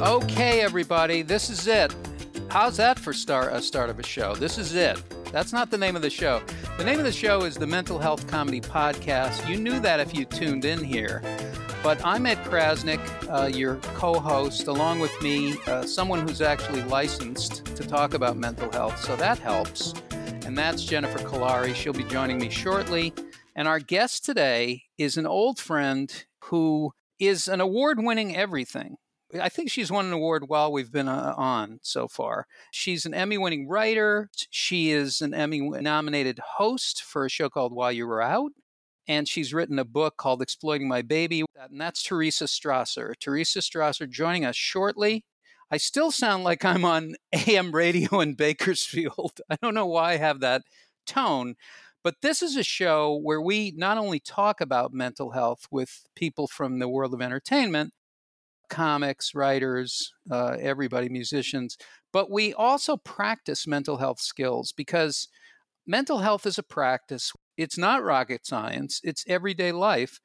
[0.00, 1.94] Okay, everybody, this is it.
[2.48, 4.34] How's that for start a start of a show?
[4.34, 4.98] This is it.
[5.30, 6.40] That's not the name of the show.
[6.78, 9.46] The name of the show is the Mental Health Comedy Podcast.
[9.46, 11.22] You knew that if you tuned in here.
[11.82, 16.82] But I'm Ed Crasnick, uh, your co host, along with me, uh, someone who's actually
[16.84, 19.92] licensed to talk about mental health, so that helps.
[20.46, 21.74] And that's Jennifer Kolari.
[21.74, 23.12] She'll be joining me shortly.
[23.54, 28.96] And our guest today is an old friend who is an award winning everything.
[29.38, 32.46] I think she's won an award while we've been uh, on so far.
[32.72, 34.28] She's an Emmy winning writer.
[34.50, 38.52] She is an Emmy nominated host for a show called While You Were Out.
[39.06, 41.44] And she's written a book called Exploiting My Baby.
[41.56, 43.14] And that's Teresa Strasser.
[43.18, 45.24] Teresa Strasser joining us shortly.
[45.70, 49.40] I still sound like I'm on AM radio in Bakersfield.
[49.50, 50.62] I don't know why I have that
[51.06, 51.54] tone.
[52.02, 56.48] But this is a show where we not only talk about mental health with people
[56.48, 57.92] from the world of entertainment,
[58.70, 61.76] comics, writers, uh, everybody, musicians,
[62.12, 65.28] but we also practice mental health skills because
[65.86, 67.32] mental health is a practice.
[67.56, 70.18] It's not rocket science, it's everyday life.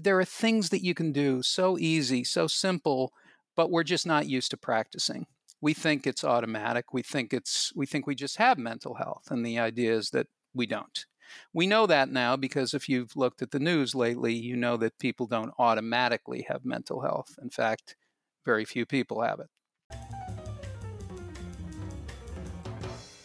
[0.00, 3.12] There are things that you can do so easy, so simple,
[3.56, 5.26] but we're just not used to practicing.
[5.60, 6.92] We think it's automatic.
[6.92, 10.26] We think it's we think we just have mental health and the idea is that
[10.54, 11.06] we don't.
[11.52, 14.98] We know that now because if you've looked at the news lately, you know that
[14.98, 17.38] people don't automatically have mental health.
[17.40, 17.96] In fact,
[18.44, 19.48] very few people have it.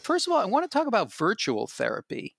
[0.04, 2.36] First of all, I want to talk about virtual therapy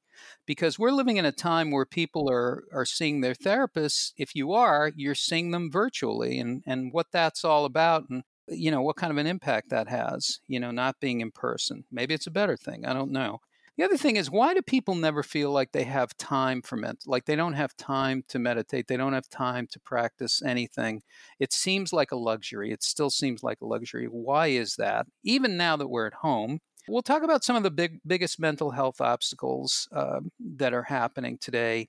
[0.47, 4.13] because we're living in a time where people are, are seeing their therapists.
[4.17, 8.71] If you are, you're seeing them virtually and, and what that's all about and you
[8.71, 11.85] know what kind of an impact that has, you know, not being in person.
[11.93, 12.87] Maybe it's a better thing.
[12.87, 13.41] I don't know.
[13.79, 17.13] The other thing is, why do people never feel like they have time for mental,
[17.13, 21.03] like they don't have time to meditate, they don't have time to practice anything?
[21.39, 22.73] It seems like a luxury.
[22.73, 24.07] It still seems like a luxury.
[24.07, 25.07] Why is that?
[25.23, 26.59] Even now that we're at home,
[26.89, 30.21] we'll talk about some of the big, biggest mental health obstacles uh,
[30.57, 31.89] that are happening today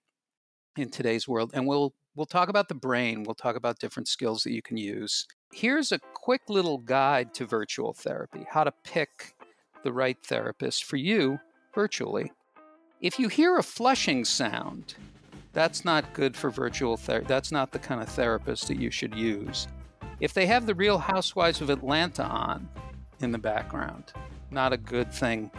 [0.77, 3.23] in today's world, and we'll we'll talk about the brain.
[3.23, 5.25] We'll talk about different skills that you can use.
[5.53, 9.09] Here's a quick little guide to virtual therapy: how to pick
[9.83, 11.39] the right therapist for you
[11.79, 12.29] virtually.
[12.99, 14.95] If you hear a flushing sound,
[15.53, 17.27] that's not good for virtual therapy.
[17.29, 19.65] That's not the kind of therapist that you should use.
[20.19, 22.67] If they have the Real Housewives of Atlanta on
[23.21, 24.11] in the background,
[24.51, 25.49] not a good thing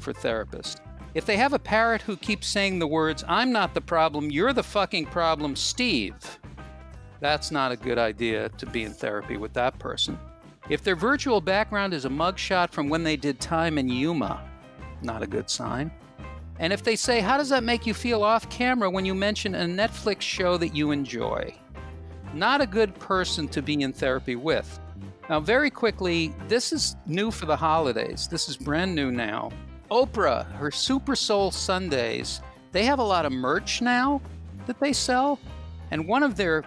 [0.00, 0.80] for therapists.
[1.14, 4.52] If they have a parrot who keeps saying the words, I'm not the problem, you're
[4.52, 6.16] the fucking problem, Steve,
[7.20, 10.18] that's not a good idea to be in therapy with that person.
[10.68, 14.49] If their virtual background is a mugshot from when they did time in Yuma,
[15.02, 15.90] not a good sign.
[16.58, 19.54] And if they say, How does that make you feel off camera when you mention
[19.54, 21.54] a Netflix show that you enjoy?
[22.34, 24.78] Not a good person to be in therapy with.
[25.28, 28.28] Now, very quickly, this is new for the holidays.
[28.28, 29.50] This is brand new now.
[29.90, 32.40] Oprah, her Super Soul Sundays,
[32.72, 34.20] they have a lot of merch now
[34.66, 35.38] that they sell.
[35.90, 36.64] And one of their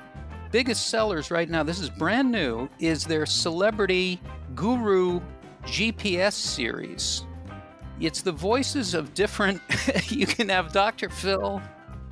[0.51, 4.19] biggest sellers right now, this is brand new, is their Celebrity
[4.55, 5.21] Guru
[5.63, 7.25] GPS series.
[7.99, 9.61] It's the voices of different.
[10.09, 11.09] you can have Dr.
[11.09, 11.61] Phil.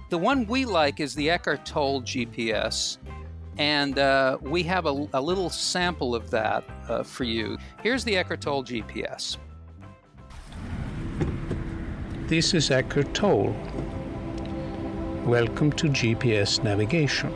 [0.09, 2.97] The one we like is the Eckhart Tolle GPS.
[3.57, 7.57] And uh, we have a, a, little sample of that uh, for you.
[7.83, 9.37] Here's the Eckhart Tolle GPS.
[12.27, 13.55] This is Eckhart Tolle.
[15.25, 17.33] Welcome to GPS navigation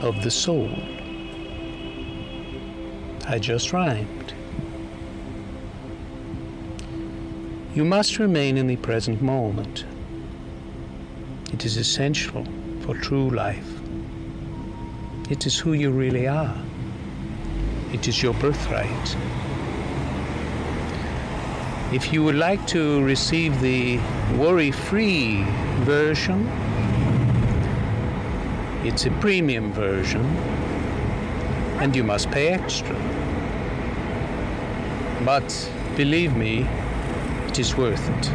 [0.00, 0.70] of the soul.
[3.26, 4.33] I just rhymed.
[7.74, 9.84] You must remain in the present moment.
[11.52, 12.46] It is essential
[12.82, 13.68] for true life.
[15.28, 16.56] It is who you really are.
[17.92, 19.16] It is your birthright.
[21.92, 23.98] If you would like to receive the
[24.38, 25.42] worry free
[25.80, 26.46] version,
[28.84, 30.24] it's a premium version
[31.80, 32.94] and you must pay extra.
[35.24, 36.68] But believe me,
[37.54, 38.32] it is worth it.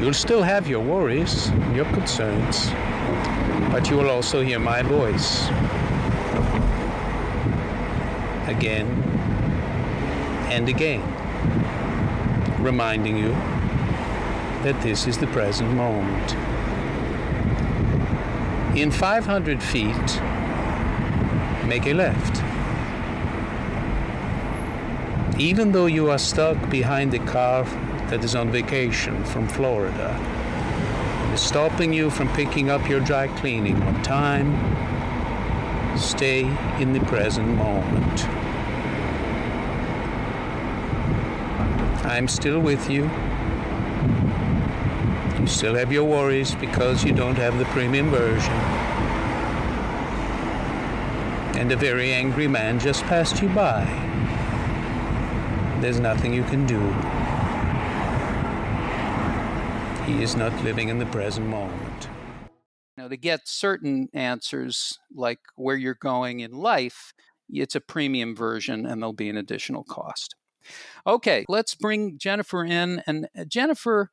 [0.00, 2.66] You'll still have your worries, your concerns,
[3.70, 5.46] but you will also hear my voice
[8.48, 8.88] again
[10.50, 11.00] and again,
[12.60, 13.30] reminding you
[14.64, 16.34] that this is the present moment.
[18.76, 20.20] In 500 feet,
[21.68, 22.53] make a left
[25.38, 27.64] even though you are stuck behind a car
[28.08, 30.14] that is on vacation from Florida,
[31.32, 34.52] is stopping you from picking up your dry cleaning on time,
[35.96, 36.40] Stay
[36.80, 38.28] in the present moment.
[42.04, 43.04] I'm still with you.
[45.38, 48.52] You still have your worries because you don't have the premium version.
[51.56, 54.03] And a very angry man just passed you by.
[55.84, 56.80] There's nothing you can do.
[60.10, 62.08] He is not living in the present moment.
[62.96, 67.12] Now, to get certain answers, like where you're going in life,
[67.50, 70.34] it's a premium version and there'll be an additional cost.
[71.06, 73.02] Okay, let's bring Jennifer in.
[73.06, 74.08] And uh, Jennifer,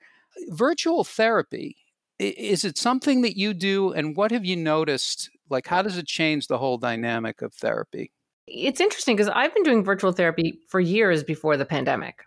[0.49, 1.77] virtual therapy,
[2.19, 3.93] is it something that you do?
[3.93, 5.29] And what have you noticed?
[5.49, 8.11] Like, how does it change the whole dynamic of therapy?
[8.53, 12.23] It's interesting because I've been doing virtual therapy for years before the pandemic.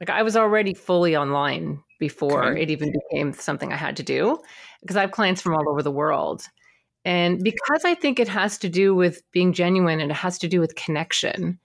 [0.00, 2.62] Like, I was already fully online before okay.
[2.62, 4.40] it even became something I had to do
[4.80, 6.42] because I have clients from all over the world.
[7.04, 10.48] And because I think it has to do with being genuine and it has to
[10.48, 11.58] do with connection,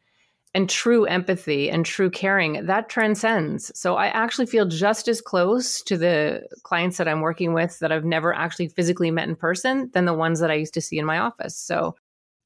[0.54, 5.82] and true empathy and true caring that transcends so i actually feel just as close
[5.84, 9.90] to the clients that i'm working with that i've never actually physically met in person
[9.94, 11.96] than the ones that i used to see in my office so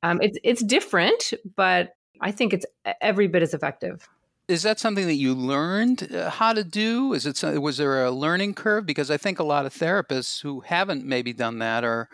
[0.04, 2.66] um, it's it's different but i think it's
[3.02, 4.08] every bit as effective
[4.48, 8.12] is that something that you learned uh, how to do is it was there a
[8.12, 12.10] learning curve because i think a lot of therapists who haven't maybe done that are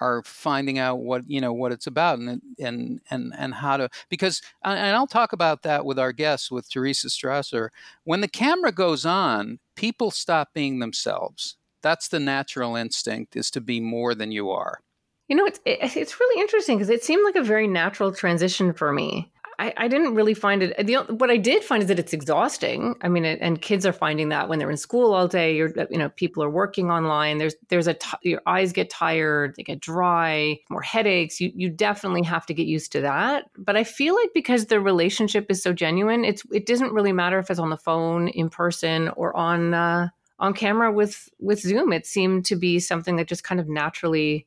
[0.00, 3.88] are finding out what you know what it's about and and and and how to
[4.08, 7.70] because and I'll talk about that with our guests with Teresa Strasser.
[8.04, 11.56] When the camera goes on, people stop being themselves.
[11.82, 14.80] That's the natural instinct is to be more than you are.
[15.28, 18.92] You know, it's it's really interesting because it seemed like a very natural transition for
[18.92, 19.30] me.
[19.60, 20.86] I, I didn't really find it.
[20.86, 22.94] The, what I did find is that it's exhausting.
[23.02, 25.56] I mean, it, and kids are finding that when they're in school all day.
[25.56, 27.38] You're, you know, people are working online.
[27.38, 31.40] There's, there's a t- your eyes get tired, they get dry, more headaches.
[31.40, 33.46] You, you definitely have to get used to that.
[33.56, 37.40] But I feel like because the relationship is so genuine, it's, it doesn't really matter
[37.40, 40.08] if it's on the phone, in person, or on, uh,
[40.38, 41.92] on camera with with Zoom.
[41.92, 44.46] It seemed to be something that just kind of naturally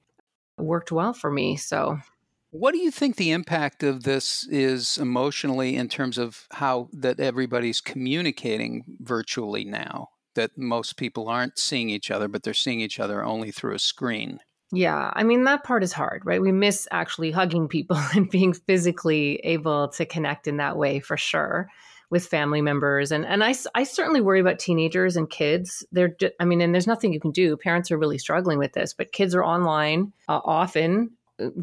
[0.58, 1.58] worked well for me.
[1.58, 2.00] So
[2.52, 7.20] what do you think the impact of this is emotionally in terms of how that
[7.20, 10.10] everybody's communicating virtually now?
[10.36, 13.80] That most people aren't seeing each other, but they're seeing each other only through a
[13.80, 14.40] screen.
[14.74, 16.42] Yeah, I mean, that part is hard, right?
[16.42, 21.18] We miss actually hugging people and being physically able to connect in that way for
[21.18, 21.70] sure
[22.12, 23.12] with family members.
[23.12, 25.84] And, and I, I certainly worry about teenagers and kids.
[25.92, 27.58] They're, I mean, and there's nothing you can do.
[27.58, 31.12] Parents are really struggling with this, but kids are online uh, often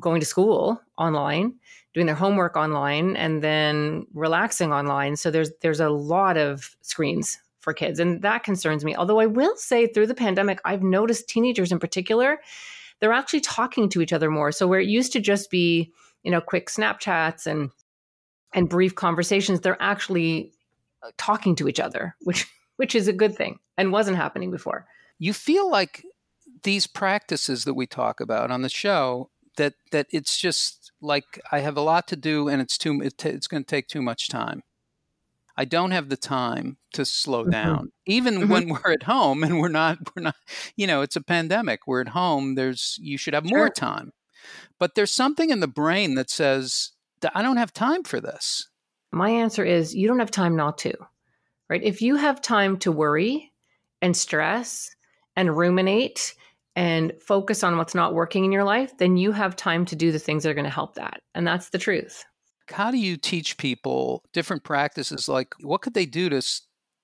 [0.00, 1.54] going to school online,
[1.94, 5.16] doing their homework online, and then relaxing online.
[5.16, 8.96] So there's there's a lot of screens for kids, and that concerns me.
[8.96, 12.38] Although I will say, through the pandemic, I've noticed teenagers in particular,
[13.00, 14.50] they're actually talking to each other more.
[14.50, 15.92] So where it used to just be,
[16.22, 17.70] you know, quick Snapchats and
[18.54, 20.52] and brief conversations, they're actually
[21.02, 22.46] uh, talking to each other, which
[22.76, 24.86] which is a good thing and wasn't happening before.
[25.18, 26.04] You feel like
[26.62, 31.60] these practices that we talk about on the show that that it's just like I
[31.60, 34.02] have a lot to do and it's too it t- it's going to take too
[34.02, 34.62] much time.
[35.56, 37.50] I don't have the time to slow mm-hmm.
[37.50, 37.92] down.
[38.06, 38.52] Even mm-hmm.
[38.52, 40.36] when we're at home and we're not we're not
[40.76, 41.80] you know, it's a pandemic.
[41.86, 43.58] We're at home, there's you should have sure.
[43.58, 44.12] more time.
[44.78, 46.92] But there's something in the brain that says
[47.34, 48.68] I don't have time for this.
[49.12, 50.94] My answer is you don't have time not to.
[51.70, 51.82] Right?
[51.82, 53.52] If you have time to worry
[54.00, 54.88] and stress
[55.36, 56.34] and ruminate
[56.76, 60.12] and focus on what's not working in your life, then you have time to do
[60.12, 61.20] the things that are going to help that.
[61.34, 62.24] And that's the truth.
[62.70, 65.28] How do you teach people different practices?
[65.28, 66.42] Like, what could they do to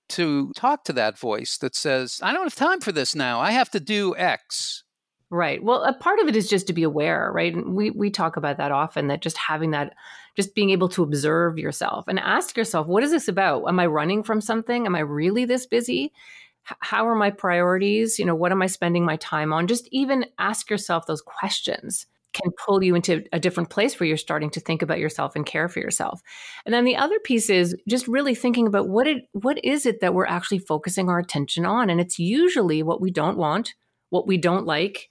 [0.07, 3.39] to talk to that voice that says, "I don't have time for this now.
[3.39, 4.83] I have to do X."
[5.31, 5.61] Right.
[5.63, 7.53] Well, a part of it is just to be aware, right?
[7.53, 9.93] And we we talk about that often that just having that
[10.35, 13.65] just being able to observe yourself and ask yourself, what is this about?
[13.67, 14.85] Am I running from something?
[14.85, 16.11] Am I really this busy?
[16.79, 18.17] how are my priorities?
[18.19, 19.67] You know, what am I spending my time on?
[19.67, 24.17] Just even ask yourself those questions can pull you into a different place where you're
[24.17, 26.21] starting to think about yourself and care for yourself.
[26.65, 30.01] And then the other piece is just really thinking about what it what is it
[30.01, 33.73] that we're actually focusing our attention on and it's usually what we don't want,
[34.09, 35.07] what we don't like,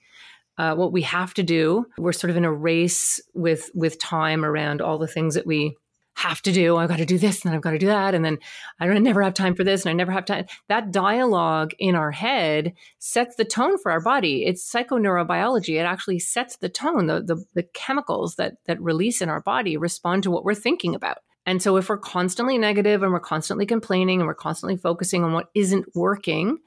[0.59, 1.87] uh, what we have to do.
[1.99, 5.77] We're sort of in a race with with time around all the things that we
[6.17, 6.77] have to do.
[6.77, 8.15] I've got to do this and then I've got to do that.
[8.15, 8.39] And then
[8.79, 10.47] I don't I never have time for this and I never have time.
[10.69, 14.45] That dialogue in our head sets the tone for our body.
[14.45, 15.81] It's psychoneurobiology.
[15.81, 17.07] It actually sets the tone.
[17.07, 20.95] The, the, the chemicals that, that release in our body respond to what we're thinking
[20.95, 21.19] about.
[21.47, 25.33] And so if we're constantly negative and we're constantly complaining and we're constantly focusing on
[25.33, 26.59] what isn't working,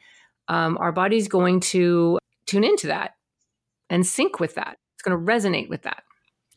[0.50, 3.16] um, our body's going to tune into that
[3.89, 4.77] and sync with that.
[4.96, 6.03] It's going to resonate with that.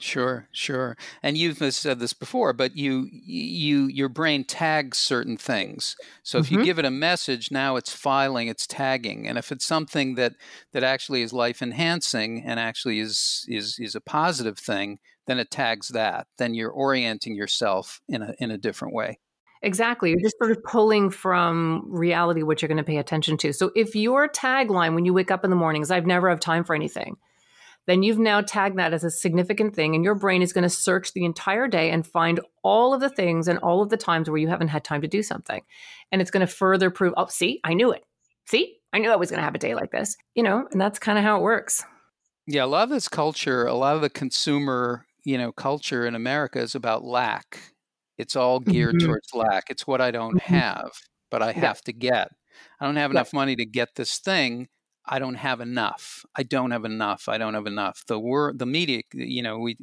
[0.02, 0.96] Sure, sure.
[1.22, 5.94] And you've said this before, but you you your brain tags certain things.
[6.22, 6.60] So if mm-hmm.
[6.60, 9.28] you give it a message, now it's filing, it's tagging.
[9.28, 10.32] And if it's something that
[10.72, 15.50] that actually is life enhancing and actually is is is a positive thing, then it
[15.50, 16.28] tags that.
[16.38, 19.18] Then you're orienting yourself in a in a different way.
[19.62, 20.10] Exactly.
[20.10, 23.52] You're just sort of pulling from reality what you're going to pay attention to.
[23.52, 26.40] So if your tagline when you wake up in the morning is I've never have
[26.40, 27.16] time for anything,
[27.86, 30.70] then you've now tagged that as a significant thing, and your brain is going to
[30.70, 34.28] search the entire day and find all of the things and all of the times
[34.28, 35.62] where you haven't had time to do something.
[36.12, 38.04] And it's going to further prove, oh, see, I knew it.
[38.46, 40.80] See, I knew I was going to have a day like this, you know, and
[40.80, 41.84] that's kind of how it works.
[42.46, 46.14] Yeah, a lot of this culture, a lot of the consumer, you know, culture in
[46.14, 47.69] America is about lack.
[48.20, 49.06] It's all geared mm-hmm.
[49.06, 49.70] towards lack.
[49.70, 50.54] It's what I don't mm-hmm.
[50.54, 50.92] have,
[51.30, 51.86] but I have yeah.
[51.86, 52.28] to get.
[52.78, 54.68] I don't have enough money to get this thing.
[55.06, 56.26] I don't have enough.
[56.36, 57.28] I don't have enough.
[57.28, 58.04] I don't have enough.
[58.06, 59.76] The word, the media, you know, we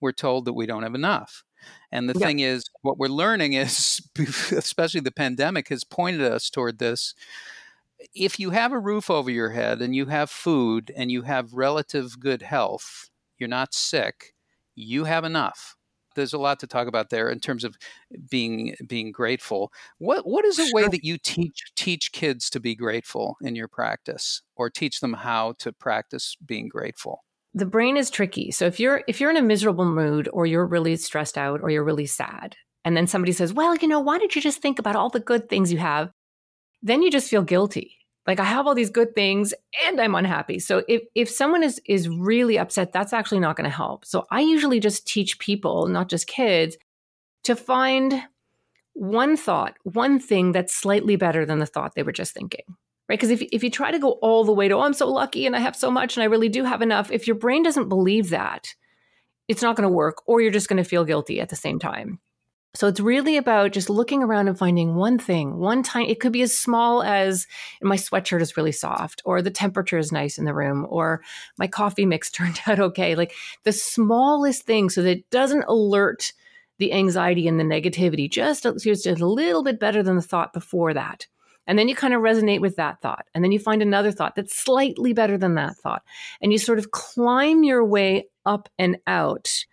[0.00, 1.44] we're told that we don't have enough.
[1.92, 6.78] And the thing is, what we're learning is, especially the pandemic has pointed us toward
[6.78, 7.14] this.
[8.14, 11.52] If you have a roof over your head and you have food and you have
[11.52, 14.34] relative good health, you're not sick,
[14.74, 15.76] you have enough
[16.14, 17.76] there's a lot to talk about there in terms of
[18.30, 19.72] being being grateful.
[19.98, 23.68] What what is a way that you teach teach kids to be grateful in your
[23.68, 27.24] practice, or teach them how to practice being grateful?
[27.54, 28.50] The brain is tricky.
[28.50, 31.70] So if you're if you're in a miserable mood, or you're really stressed out, or
[31.70, 34.78] you're really sad, and then somebody says, "Well, you know, why don't you just think
[34.78, 36.10] about all the good things you have?"
[36.82, 39.54] Then you just feel guilty like i have all these good things
[39.86, 40.58] and i'm unhappy.
[40.58, 44.04] So if if someone is is really upset that's actually not going to help.
[44.04, 46.76] So i usually just teach people not just kids
[47.44, 48.22] to find
[48.94, 52.64] one thought one thing that's slightly better than the thought they were just thinking
[53.08, 53.18] right?
[53.18, 55.46] Because if, if you try to go all the way to oh i'm so lucky
[55.46, 57.88] and i have so much and i really do have enough if your brain doesn't
[57.88, 58.74] believe that
[59.48, 61.78] it's not going to work or you're just going to feel guilty at the same
[61.78, 62.18] time
[62.74, 66.32] so it's really about just looking around and finding one thing, one tiny, it could
[66.32, 67.46] be as small as
[67.80, 71.22] my sweatshirt is really soft, or the temperature is nice in the room, or
[71.56, 73.14] my coffee mix turned out okay.
[73.14, 76.32] Like the smallest thing so that it doesn't alert
[76.78, 80.52] the anxiety and the negativity, just, uh, just a little bit better than the thought
[80.52, 81.28] before that.
[81.68, 83.26] And then you kind of resonate with that thought.
[83.34, 86.02] And then you find another thought that's slightly better than that thought.
[86.42, 89.64] And you sort of climb your way up and out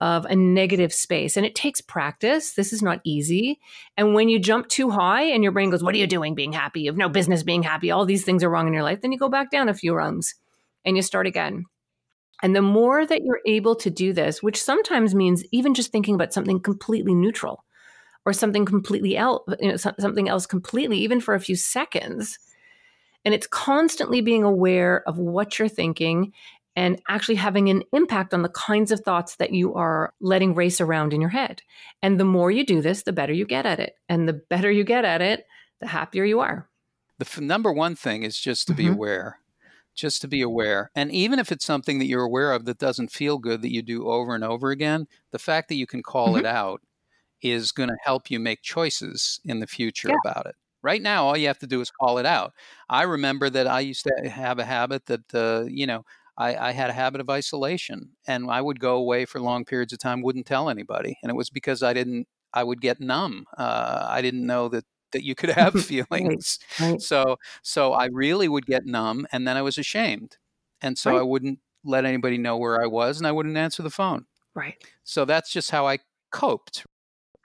[0.00, 1.36] of a negative space.
[1.36, 2.52] And it takes practice.
[2.52, 3.60] This is not easy.
[3.96, 6.52] And when you jump too high and your brain goes, What are you doing being
[6.52, 6.80] happy?
[6.82, 7.90] You have no business being happy.
[7.90, 9.00] All these things are wrong in your life.
[9.02, 10.34] Then you go back down a few rungs
[10.84, 11.64] and you start again.
[12.42, 16.14] And the more that you're able to do this, which sometimes means even just thinking
[16.14, 17.64] about something completely neutral
[18.24, 22.38] or something completely else, you know, something else completely, even for a few seconds.
[23.24, 26.32] And it's constantly being aware of what you're thinking
[26.80, 30.80] and actually having an impact on the kinds of thoughts that you are letting race
[30.80, 31.60] around in your head.
[32.02, 33.96] And the more you do this, the better you get at it.
[34.08, 35.44] And the better you get at it,
[35.82, 36.70] the happier you are.
[37.18, 38.82] The f- number one thing is just to mm-hmm.
[38.82, 39.40] be aware.
[39.94, 40.90] Just to be aware.
[40.94, 43.82] And even if it's something that you're aware of that doesn't feel good that you
[43.82, 46.38] do over and over again, the fact that you can call mm-hmm.
[46.38, 46.80] it out
[47.42, 50.16] is going to help you make choices in the future yeah.
[50.24, 50.54] about it.
[50.82, 52.54] Right now, all you have to do is call it out.
[52.88, 56.06] I remember that I used to have a habit that, uh, you know,
[56.40, 59.92] I, I, had a habit of isolation and I would go away for long periods
[59.92, 61.18] of time, wouldn't tell anybody.
[61.22, 63.44] And it was because I didn't, I would get numb.
[63.58, 66.58] Uh, I didn't know that that you could have feelings.
[66.80, 67.02] right, right.
[67.02, 70.38] So so I really would get numb and then I was ashamed.
[70.80, 71.20] And so right.
[71.20, 74.24] I wouldn't let anybody know where I was and I wouldn't answer the phone.
[74.54, 74.82] Right.
[75.04, 75.98] So that's just how I
[76.32, 76.86] coped.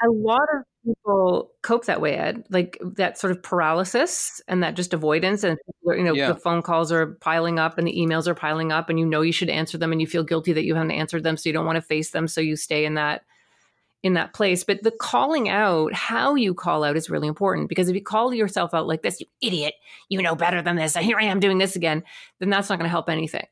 [0.04, 4.76] A lot of people cope that way, Ed, like that sort of paralysis and that
[4.76, 5.44] just avoidance.
[5.44, 6.28] And, you know, yeah.
[6.28, 9.22] the phone calls are piling up and the emails are piling up and you know
[9.22, 11.38] you should answer them and you feel guilty that you haven't answered them.
[11.38, 12.28] So you don't want to face them.
[12.28, 13.24] So you stay in that
[14.06, 14.64] in that place.
[14.64, 18.32] But the calling out, how you call out is really important because if you call
[18.36, 19.74] yourself out like this, you idiot,
[20.10, 20.96] you know better than this.
[20.96, 22.04] And here I am doing this again,
[22.40, 23.48] then that's not going to help anything.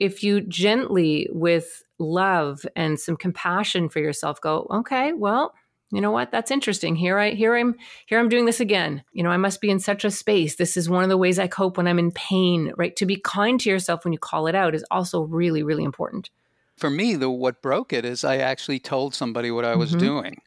[0.00, 5.54] If you gently, with love and some compassion for yourself, go, okay, well,
[5.94, 6.32] you know what?
[6.32, 6.96] That's interesting.
[6.96, 9.04] Here i here i'm here i'm doing this again.
[9.12, 10.56] You know i must be in such a space.
[10.56, 12.96] This is one of the ways i cope when i'm in pain right?
[12.96, 16.30] To be kind to yourself when you call it out is also really really important.
[16.76, 20.00] For me the what broke it is i actually told somebody what i was mm-hmm.
[20.00, 20.42] doing.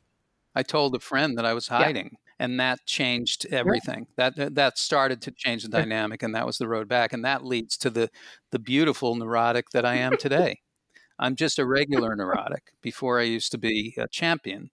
[0.54, 2.46] I told a friend that i was hiding yeah.
[2.46, 4.08] and that changed everything.
[4.18, 4.32] Yeah.
[4.32, 7.46] that that started to change the dynamic and that was the road back and that
[7.46, 8.10] leads to the
[8.52, 10.60] the beautiful neurotic that i am today.
[11.20, 12.74] I'm just a regular neurotic.
[12.82, 14.72] Before i used to be a champion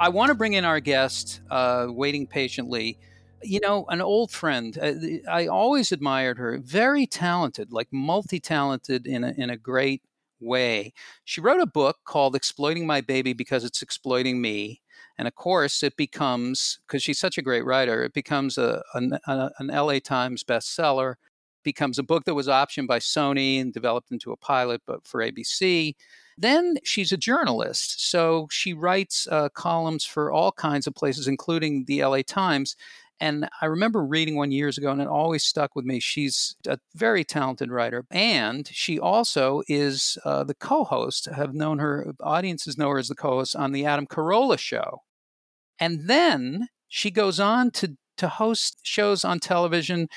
[0.00, 2.98] I want to bring in our guest, uh, waiting patiently,
[3.42, 4.78] you know, an old friend.
[4.80, 4.92] Uh,
[5.30, 6.58] I always admired her.
[6.58, 10.02] Very talented, like multi talented in a, in a great
[10.40, 10.92] way.
[11.24, 14.80] She wrote a book called Exploiting My Baby Because It's Exploiting Me.
[15.18, 19.18] And of course, it becomes, because she's such a great writer, it becomes a, an,
[19.26, 21.14] a, an LA Times bestseller,
[21.64, 25.20] becomes a book that was optioned by Sony and developed into a pilot but for
[25.20, 25.96] ABC.
[26.38, 28.08] Then she's a journalist.
[28.10, 32.76] So she writes uh, columns for all kinds of places, including the LA Times.
[33.20, 35.98] And I remember reading one years ago, and it always stuck with me.
[35.98, 41.26] She's a very talented writer, and she also is uh, the co-host.
[41.26, 45.02] Have known her audiences know her as the co-host on the Adam Carolla show,
[45.80, 50.08] and then she goes on to to host shows on television,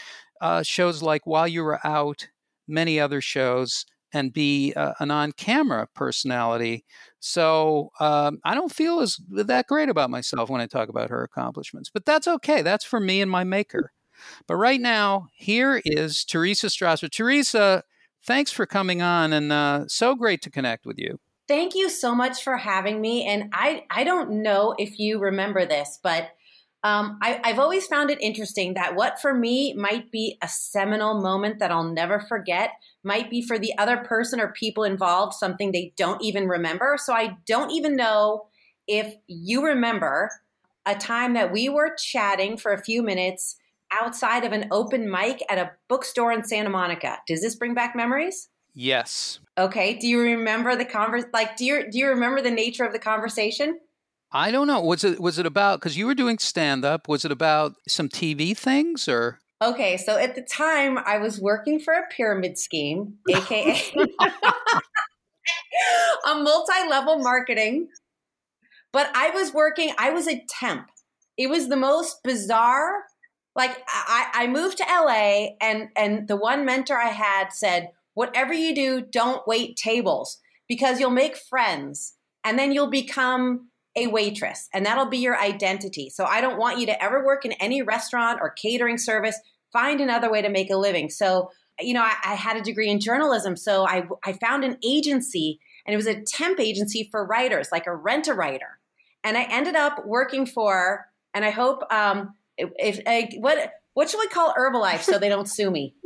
[0.41, 2.27] uh, shows like While You Were Out,
[2.67, 6.85] many other shows, and be uh, an on-camera personality.
[7.19, 11.23] So um, I don't feel as that great about myself when I talk about her
[11.23, 12.61] accomplishments, but that's okay.
[12.61, 13.91] That's for me and my maker.
[14.47, 17.09] But right now, here is Teresa Strasser.
[17.09, 17.83] Teresa,
[18.25, 21.19] thanks for coming on, and uh, so great to connect with you.
[21.47, 23.25] Thank you so much for having me.
[23.25, 26.29] And I, I don't know if you remember this, but
[26.83, 31.21] um, I, I've always found it interesting that what for me might be a seminal
[31.21, 32.71] moment that I'll never forget
[33.03, 36.97] might be for the other person or people involved something they don't even remember.
[36.97, 38.47] So I don't even know
[38.87, 40.31] if you remember
[40.85, 43.57] a time that we were chatting for a few minutes
[43.91, 47.19] outside of an open mic at a bookstore in Santa Monica.
[47.27, 48.49] Does this bring back memories?
[48.73, 49.39] Yes.
[49.57, 49.99] Okay.
[49.99, 52.99] Do you remember the convers like do you do you remember the nature of the
[52.99, 53.79] conversation?
[54.33, 54.79] I don't know.
[54.79, 57.07] Was it was it about because you were doing stand up?
[57.07, 59.39] Was it about some TV things or?
[59.61, 63.79] Okay, so at the time I was working for a pyramid scheme, aka
[66.27, 67.89] a multi-level marketing.
[68.93, 69.93] But I was working.
[69.97, 70.87] I was a temp.
[71.37, 73.03] It was the most bizarre.
[73.55, 78.53] Like I, I moved to LA, and and the one mentor I had said, "Whatever
[78.53, 80.37] you do, don't wait tables
[80.69, 82.15] because you'll make friends,
[82.45, 86.09] and then you'll become." A waitress and that'll be your identity.
[86.09, 89.37] So I don't want you to ever work in any restaurant or catering service.
[89.73, 91.09] Find another way to make a living.
[91.09, 93.57] So, you know, I, I had a degree in journalism.
[93.57, 97.87] So I, I found an agency and it was a temp agency for writers, like
[97.87, 98.79] a rent a writer.
[99.23, 104.19] And I ended up working for, and I hope, um, if, if what, what should
[104.19, 105.95] we call Herbalife so they don't sue me?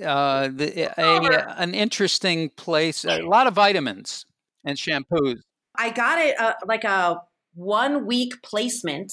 [0.00, 4.24] Uh, the, a, an interesting place, a lot of vitamins
[4.64, 5.40] and shampoos.
[5.80, 7.22] I got it uh, like a
[7.54, 9.12] one week placement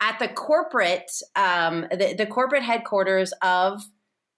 [0.00, 3.82] at the corporate um, the, the corporate headquarters of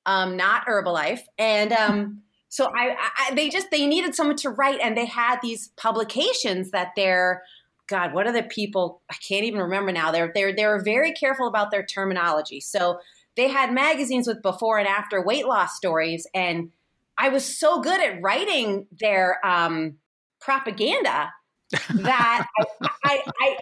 [0.04, 4.80] um, not Herbalife, and um, so I, I, they just they needed someone to write,
[4.82, 7.42] and they had these publications that they're
[7.86, 9.02] God, what are the people?
[9.10, 10.12] I can't even remember now.
[10.12, 12.98] They're they're they were very careful about their terminology, so
[13.36, 16.70] they had magazines with before and after weight loss stories, and
[17.16, 19.94] I was so good at writing their um,
[20.40, 21.30] propaganda
[21.70, 22.46] that
[22.82, 23.56] I, I, I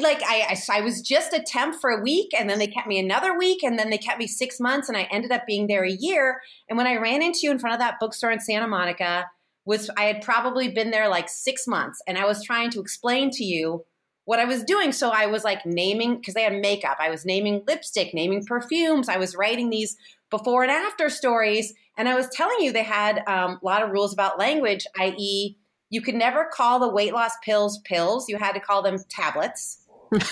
[0.00, 2.86] like I, I, I was just a temp for a week and then they kept
[2.86, 5.66] me another week and then they kept me six months and I ended up being
[5.66, 6.40] there a year.
[6.68, 9.26] And when I ran into you in front of that bookstore in Santa Monica,
[9.64, 13.30] was I had probably been there like six months and I was trying to explain
[13.32, 13.84] to you
[14.24, 14.92] what I was doing.
[14.92, 16.98] So I was like naming because they had makeup.
[17.00, 19.08] I was naming lipstick, naming perfumes.
[19.08, 19.96] I was writing these
[20.30, 23.90] before and after stories, and I was telling you they had um, a lot of
[23.90, 25.56] rules about language, i.e
[25.90, 28.28] you could never call the weight loss pills pills.
[28.28, 29.78] You had to call them tablets.
[30.12, 30.22] and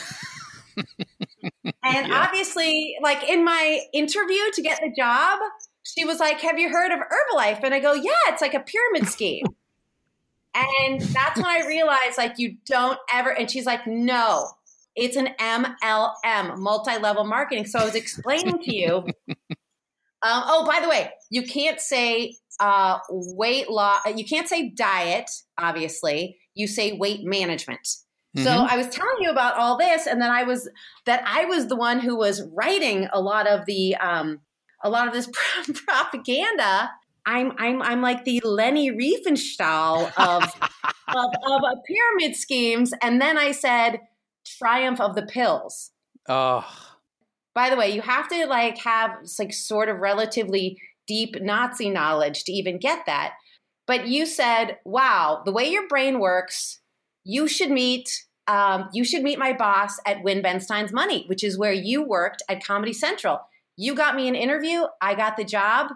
[1.83, 2.09] yeah.
[2.11, 5.39] obviously, like in my interview to get the job,
[5.83, 7.63] she was like, Have you heard of Herbalife?
[7.63, 9.45] And I go, Yeah, it's like a pyramid scheme.
[10.55, 14.49] and that's when I realized, like, you don't ever, and she's like, No,
[14.97, 17.67] it's an MLM, multi level marketing.
[17.67, 19.07] So I was explaining to you.
[20.25, 24.01] Um, oh, by the way, you can't say uh, weight loss.
[24.15, 26.39] You can't say diet, obviously.
[26.55, 27.87] You say weight management.
[28.37, 28.45] Mm-hmm.
[28.45, 30.69] So I was telling you about all this, and then I was
[31.07, 34.41] that I was the one who was writing a lot of the um,
[34.83, 35.29] a lot of this
[35.87, 36.91] propaganda.
[37.27, 40.43] I'm I'm I'm like the Leni Riefenstahl of,
[41.09, 44.01] of of pyramid schemes, and then I said
[44.45, 45.91] triumph of the pills.
[46.29, 46.67] Oh.
[47.55, 52.45] By the way, you have to like have like sort of relatively deep Nazi knowledge
[52.45, 53.35] to even get that.
[53.87, 56.81] But you said, "Wow, the way your brain works,
[57.25, 58.09] you should meet."
[58.47, 62.03] Um, you should meet my boss at Win Ben Stein's Money, which is where you
[62.03, 63.41] worked at Comedy Central.
[63.77, 64.83] You got me an interview.
[65.01, 65.93] I got the job.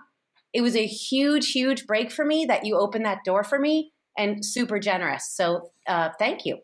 [0.55, 3.93] It was a huge, huge break for me that you opened that door for me
[4.17, 5.29] and super generous.
[5.31, 6.59] So uh, thank you.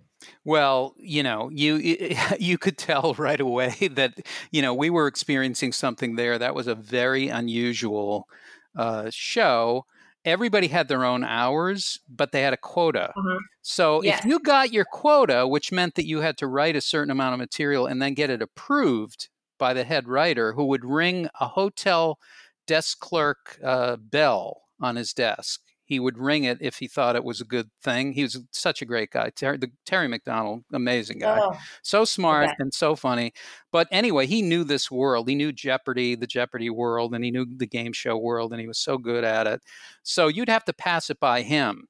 [0.45, 1.77] Well, you know, you
[2.39, 4.15] you could tell right away that
[4.51, 8.29] you know we were experiencing something there that was a very unusual
[8.77, 9.85] uh, show.
[10.25, 13.15] Everybody had their own hours, but they had a quota.
[13.17, 13.39] Mhm.
[13.63, 14.23] So Yes.
[14.23, 17.35] if you got your quota, which meant that you had to write a certain amount
[17.35, 21.49] of material and then get it approved by the head writer, who would ring a
[21.49, 22.19] hotel
[22.67, 25.61] desk clerk uh, bell on his desk.
[25.87, 28.13] He would ring it if he thought it was a good thing.
[28.13, 29.31] He was such a great guy.
[29.31, 32.55] Terry, the, Terry McDonald, amazing guy Oh, so smart Okay.
[32.59, 33.33] and so funny.
[33.71, 35.29] But anyway, he knew this world.
[35.29, 38.67] He knew Jeopardy, the Jeopardy world, and he knew the game show world, and he
[38.67, 39.61] was so good at it.
[40.03, 41.87] So you'd have to pass it by him.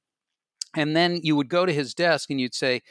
[0.77, 2.83] And then you would go to his desk and you'd say,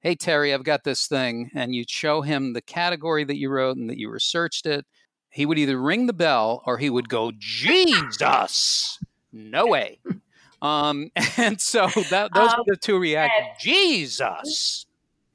[0.00, 1.50] Hey, Terry, I've got this thing.
[1.54, 4.84] And you'd show him the category that you wrote and that you researched it.
[5.30, 8.98] He would either ring the bell or he would go, Jesus,
[9.32, 10.00] no way.
[10.62, 13.56] Um, and so that, those Um, are the two reactions.
[13.60, 14.86] Jesus.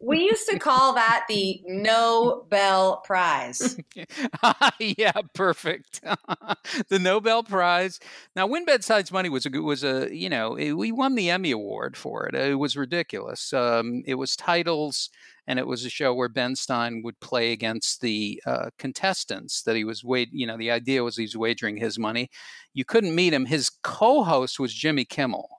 [0.06, 3.78] We used to call that the Nobel Prize.
[4.80, 6.02] yeah, perfect.
[6.90, 8.00] the Nobel Prize.
[8.36, 11.30] Now, Win Ben Stein's Money was a was a you know it- we won the
[11.30, 12.36] Emmy Award for it.
[12.36, 13.52] It was ridiculous.
[13.54, 15.10] Um, it was titles,
[15.48, 19.76] and it was a show where Ben Stein would play against the uh, contestants that
[19.76, 20.30] he was wait.
[20.32, 22.30] You know, the idea was he was wagering his money.
[22.74, 23.46] You couldn't meet him.
[23.46, 25.50] His co-host was Jimmy Kimmel.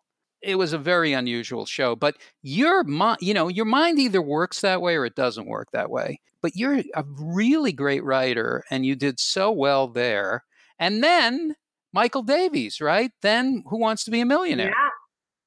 [0.42, 4.60] It was a very unusual show, but your mind, you know, your mind either works
[4.60, 6.20] that way or it doesn't work that way.
[6.42, 10.44] But you're a really great writer, and you did so well there.
[10.78, 11.56] And then
[11.92, 13.10] Michael Davies, right?
[13.22, 14.66] Then Who Wants to Be a Millionaire?
[14.68, 14.90] Yeah.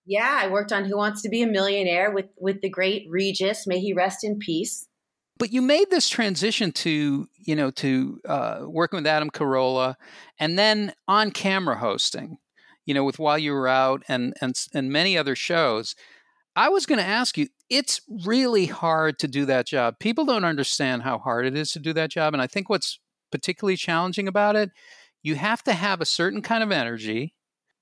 [0.06, 3.67] Yeah, I worked on Who Wants to Be a Millionaire with with the great Regis.
[3.67, 4.88] May he rest in peace.
[5.38, 9.95] But you made this transition to, you know, to uh, working with Adam Carolla,
[10.39, 12.39] and then on camera hosting,
[12.89, 15.93] you know, with While You Were Out and and and many other shows.
[16.56, 19.99] I was going to ask you, it's really hard to do that job.
[19.99, 22.34] People don't understand how hard it is to do that job.
[22.34, 22.99] And I think what's
[23.32, 24.71] particularly challenging about it,
[25.21, 27.36] you have to have a certain kind of energy.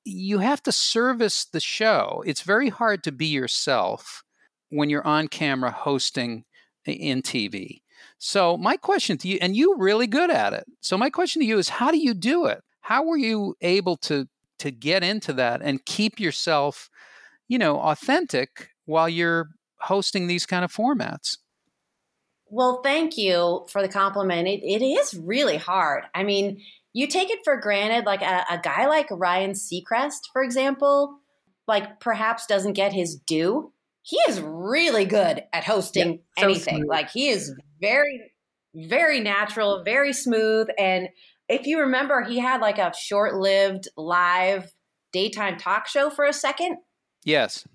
[0.04, 2.22] You have to service the show.
[2.26, 4.24] It's very hard to be yourself
[4.70, 6.43] when you're on camera hosting
[6.86, 7.80] in TV.
[8.20, 10.65] So, my question to you, and you're really good at it.
[10.82, 12.60] So, my question to you is how do you do it?
[12.82, 14.28] How were you able to
[14.60, 16.89] to get into that and keep yourself
[17.48, 21.38] you know, authentic while you're hosting these kind of formats.
[22.50, 24.48] Well, thank you for the compliment.
[24.48, 26.06] It, it is really hard.
[26.15, 26.62] I mean,
[26.93, 31.20] you take it for granted, like a, a guy like Ryan Seacrest, for example,
[31.67, 33.74] like perhaps doesn't get his due.
[34.02, 36.78] He is really good at hosting so anything.
[36.78, 36.89] smooth.
[36.89, 38.32] Like he is very,
[38.74, 40.67] very natural, very smooth.
[40.80, 41.10] And
[41.50, 44.72] if you remember, he had like a short lived live
[45.14, 46.78] daytime talk show for a second
[47.24, 47.66] Yes.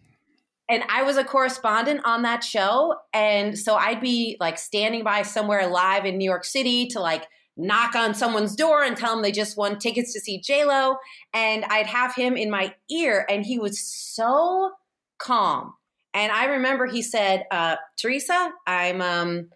[0.68, 2.94] and I was a correspondent on that show.
[3.12, 7.26] And so I'd be like standing by somewhere live in New York City to like
[7.56, 10.96] knock on someone's door and tell them they just won tickets to see J Lo.
[11.34, 14.72] And I'd have him in my ear, and he was so
[15.18, 15.74] calm.
[16.14, 19.48] And I remember he said, uh, "Teresa, I'm um,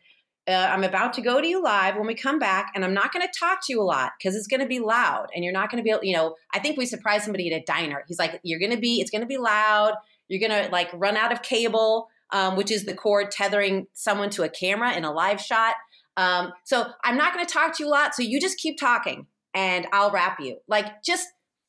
[0.48, 3.12] uh, I'm about to go to you live when we come back, and I'm not
[3.12, 5.52] going to talk to you a lot because it's going to be loud, and you're
[5.52, 6.04] not going to be able.
[6.04, 8.04] You know, I think we surprised somebody at a diner.
[8.06, 9.94] He's like, you're going to be, it's going to be loud.
[10.28, 14.30] You're going to like run out of cable, um, which is the cord tethering someone
[14.30, 15.74] to a camera in a live shot.
[16.16, 18.14] Um, so I'm not going to talk to you a lot.
[18.14, 20.58] So you just keep talking, and I'll wrap you.
[20.68, 21.26] Like just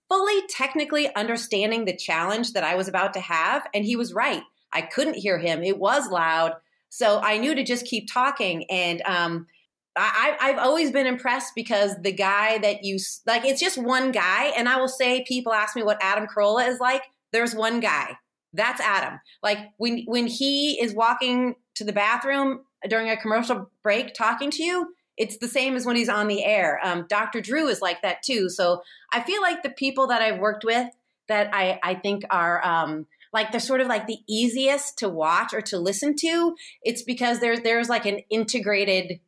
[0.09, 4.43] fully technically understanding the challenge that I was about to have, and he was right.
[4.71, 5.63] I couldn't hear him.
[5.63, 6.53] It was loud.
[6.89, 8.65] So I knew to just keep talking.
[8.69, 9.47] And um,
[9.95, 14.53] I, I've always been impressed because the guy that you like, it's just one guy.
[14.57, 17.03] And I will say, people ask me what Adam Carolla is like.
[17.31, 18.17] There's one guy.
[18.53, 19.19] That's Adam.
[19.43, 24.63] Like when when he is walking to the bathroom during a commercial break, talking to
[24.63, 26.79] you, it's the same as when he's on the air.
[26.83, 27.41] Um, Dr.
[27.41, 28.49] Drew is like that too.
[28.49, 30.87] So I feel like the people that I've worked with
[31.27, 35.53] that I I think are um, like they're sort of like the easiest to watch
[35.53, 36.55] or to listen to.
[36.81, 39.19] It's because there's there's like an integrated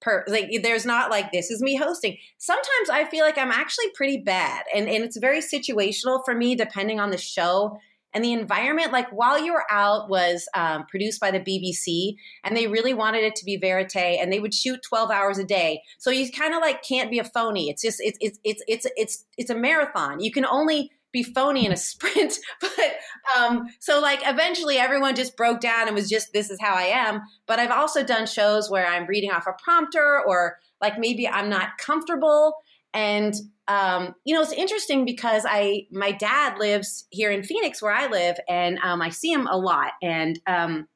[0.00, 2.16] per like there's not like this is me hosting.
[2.38, 6.56] Sometimes i feel like i'm actually pretty bad and and it's very situational for me
[6.56, 7.78] depending on the show
[8.12, 8.90] and the environment.
[8.92, 13.22] Like while you were out was um, produced by the bbc and they really wanted
[13.22, 15.82] it to be verite and they would shoot 12 hours a day.
[15.98, 17.70] So you kind of like can't be a phony.
[17.70, 20.18] It's just it's it's it's it's it's, it's a marathon.
[20.18, 22.96] You can only be phony in a sprint but
[23.36, 26.82] um so like eventually everyone just broke down and was just this is how i
[26.82, 27.20] am.
[27.46, 31.48] But i've also done shows where i'm reading off a prompter or like maybe i'm
[31.48, 32.56] not comfortable.
[32.94, 33.34] And
[33.68, 38.06] um, you know it's interesting because i my dad lives here in phoenix where i
[38.06, 39.92] live and um, i see him a lot.
[40.02, 40.88] And um,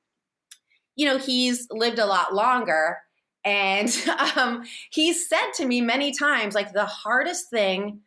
[0.96, 2.98] you know, he's lived a lot longer.
[3.44, 3.94] And
[4.36, 8.00] um, he's said to me many times, like, the hardest thing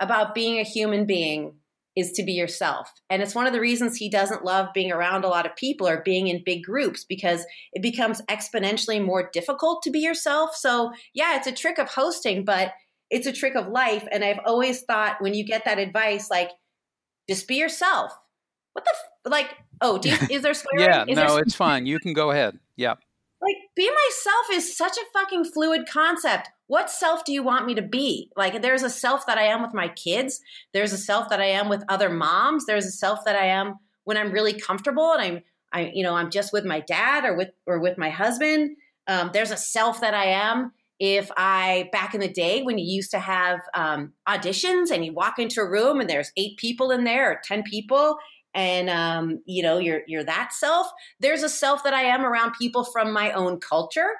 [0.00, 1.54] about being a human being
[1.96, 2.90] is to be yourself.
[3.08, 5.86] And it's one of the reasons he doesn't love being around a lot of people
[5.86, 10.56] or being in big groups because it becomes exponentially more difficult to be yourself.
[10.56, 12.72] So, yeah, it's a trick of hosting, but
[13.10, 14.06] it's a trick of life.
[14.10, 16.50] And I've always thought when you get that advice, like,
[17.28, 18.12] just be yourself.
[18.72, 20.84] What the, f- like, oh, you, is there swearing?
[20.84, 21.86] yeah, is no, it's fine.
[21.86, 22.58] You can go ahead.
[22.76, 22.94] Yeah.
[23.44, 26.48] Like be myself is such a fucking fluid concept.
[26.66, 28.30] What self do you want me to be?
[28.36, 30.40] Like there's a self that i am with my kids.
[30.72, 32.66] There's a self that i am with other moms.
[32.66, 36.14] There's a self that i am when i'm really comfortable and i'm i you know
[36.14, 38.76] i'm just with my dad or with or with my husband.
[39.06, 42.86] Um, there's a self that i am if i back in the day when you
[42.86, 46.90] used to have um, auditions and you walk into a room and there's eight people
[46.90, 48.16] in there or ten people
[48.54, 50.86] and um, you know you're you're that self
[51.20, 54.10] there's a self that i am around people from my own culture.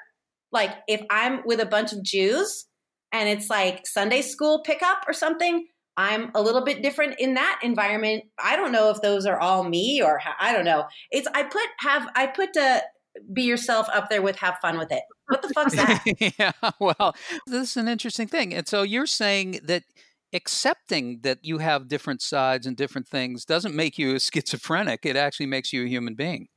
[0.51, 2.65] Like if i'm with a bunch of jews
[3.11, 5.67] and it's like sunday school pickup or something
[5.97, 8.25] i'm a little bit different in that environment.
[8.41, 10.85] I don't know if those are all me or how, i don't know.
[11.11, 12.81] It's i put have i put uh,
[13.33, 15.03] be yourself up there with have fun with it.
[15.27, 16.03] What the fuck's that?
[16.39, 17.15] Yeah, well,
[17.47, 18.53] this is an interesting thing.
[18.53, 19.83] And so you're saying that
[20.35, 25.05] accepting that you have different sides and different things doesn't make you a schizophrenic.
[25.05, 26.47] It actually makes you a human being.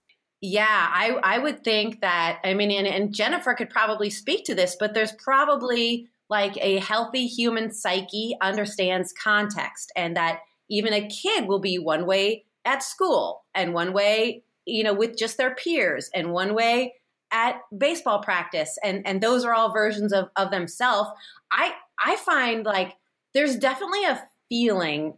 [0.40, 2.38] Yeah, I I would think that.
[2.44, 6.78] I mean, and, and Jennifer could probably speak to this, but there's probably like a
[6.78, 12.84] healthy human psyche understands context, and that even a kid will be one way at
[12.84, 16.94] school, and one way, you know, with just their peers, and one way
[17.32, 21.10] at baseball practice, and and those are all versions of of themselves.
[21.50, 22.94] I I find like
[23.38, 25.14] there's definitely a feeling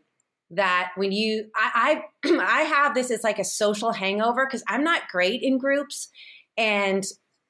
[0.50, 4.85] that when you I I, I have this it's like a social hangover because I'm
[4.85, 6.09] not great in groups.
[6.59, 7.02] And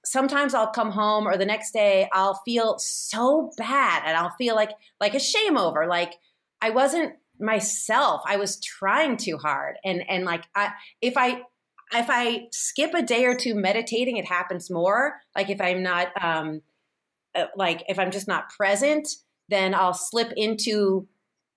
[0.05, 4.55] sometimes I'll come home or the next day I'll feel so bad and I'll feel
[4.55, 5.89] like like a shame over.
[5.89, 6.15] Like
[6.63, 8.21] I wasn't myself.
[8.25, 9.75] I was trying too hard.
[9.85, 10.71] And and like I
[11.03, 11.43] if I
[11.93, 15.15] if I skip a day or two meditating it happens more.
[15.35, 16.63] Like if I'm not um
[17.35, 19.09] uh, like if I'm just not present
[19.51, 21.09] then I'll slip into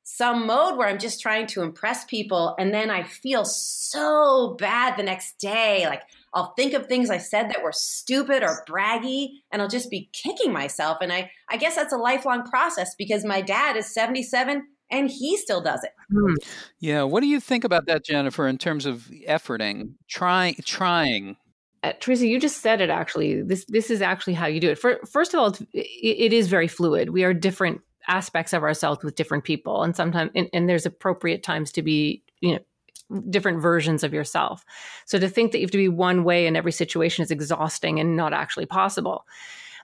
[0.04, 2.56] some mode where I'm just trying to impress people.
[2.60, 5.86] And then I feel so bad the next day.
[5.88, 6.02] Like
[6.34, 10.10] I'll think of things I said that were stupid or braggy, and I'll just be
[10.14, 10.98] kicking myself.
[11.02, 15.38] And I, I guess that's a lifelong process because my dad is 77 and he
[15.38, 15.92] still does it.
[16.12, 16.34] Hmm.
[16.80, 17.04] Yeah.
[17.04, 21.38] What do you think about that, Jennifer, in terms of efforting, trying, trying?
[21.84, 22.90] Uh, Teresa, you just said it.
[22.90, 24.80] Actually, this this is actually how you do it.
[24.80, 27.10] For, first of all, it is very fluid.
[27.10, 31.44] We are different aspects of ourselves with different people, and sometimes and, and there's appropriate
[31.44, 34.64] times to be you know different versions of yourself.
[35.06, 38.00] So to think that you have to be one way in every situation is exhausting
[38.00, 39.26] and not actually possible.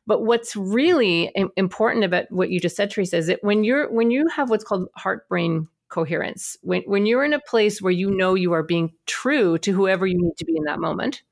[0.07, 4.09] But what's really important about what you just said, Teresa, is that when you're when
[4.09, 8.09] you have what's called heart brain coherence, when when you're in a place where you
[8.09, 11.23] know you are being true to whoever you need to be in that moment,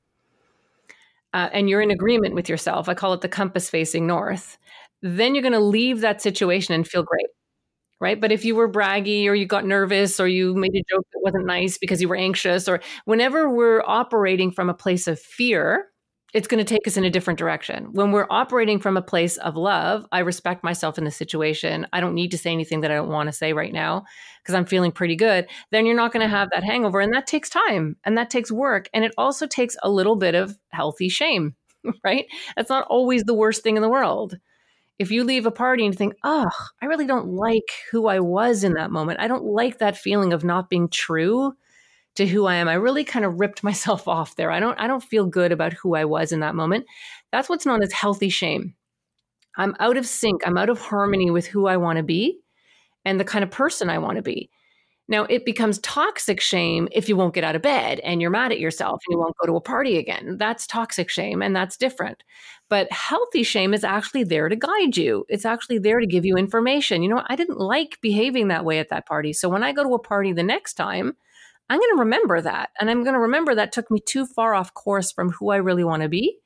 [1.38, 4.58] uh, and you're in agreement with yourself, I call it the compass facing north,
[5.02, 7.26] then you're going to leave that situation and feel great.
[8.00, 8.20] Right.
[8.20, 11.20] But if you were braggy or you got nervous or you made a joke that
[11.22, 15.86] wasn't nice because you were anxious, or whenever we're operating from a place of fear,
[16.34, 17.88] it's going to take us in a different direction.
[17.92, 21.86] When we're operating from a place of love, I respect myself in the situation.
[21.92, 24.04] I don't need to say anything that I don't want to say right now
[24.42, 25.46] because I'm feeling pretty good.
[25.70, 26.36] Then you're not going to mm-hmm.
[26.36, 27.00] have that hangover.
[27.00, 28.90] And that takes time and that takes work.
[28.92, 31.54] And it also takes a little bit of healthy shame,
[32.04, 32.26] right?
[32.56, 34.36] That's not always the worst thing in the world.
[34.98, 36.50] If you leave a party and think, oh,
[36.82, 40.32] I really don't like who I was in that moment, I don't like that feeling
[40.32, 41.54] of not being true
[42.18, 42.68] to who I am.
[42.68, 44.50] I really kind of ripped myself off there.
[44.50, 46.86] I don't I don't feel good about who I was in that moment.
[47.32, 48.74] That's what's known as healthy shame.
[49.56, 50.46] I'm out of sync.
[50.46, 52.38] I'm out of harmony with who I want to be
[53.04, 54.50] and the kind of person I want to be.
[55.10, 58.52] Now, it becomes toxic shame if you won't get out of bed and you're mad
[58.52, 60.36] at yourself and you won't go to a party again.
[60.38, 62.22] That's toxic shame and that's different.
[62.68, 65.24] But healthy shame is actually there to guide you.
[65.30, 67.02] It's actually there to give you information.
[67.02, 69.32] You know, I didn't like behaving that way at that party.
[69.32, 71.16] So when I go to a party the next time,
[71.68, 72.70] I'm going to remember that.
[72.80, 75.56] And I'm going to remember that took me too far off course from who I
[75.56, 76.38] really want to be.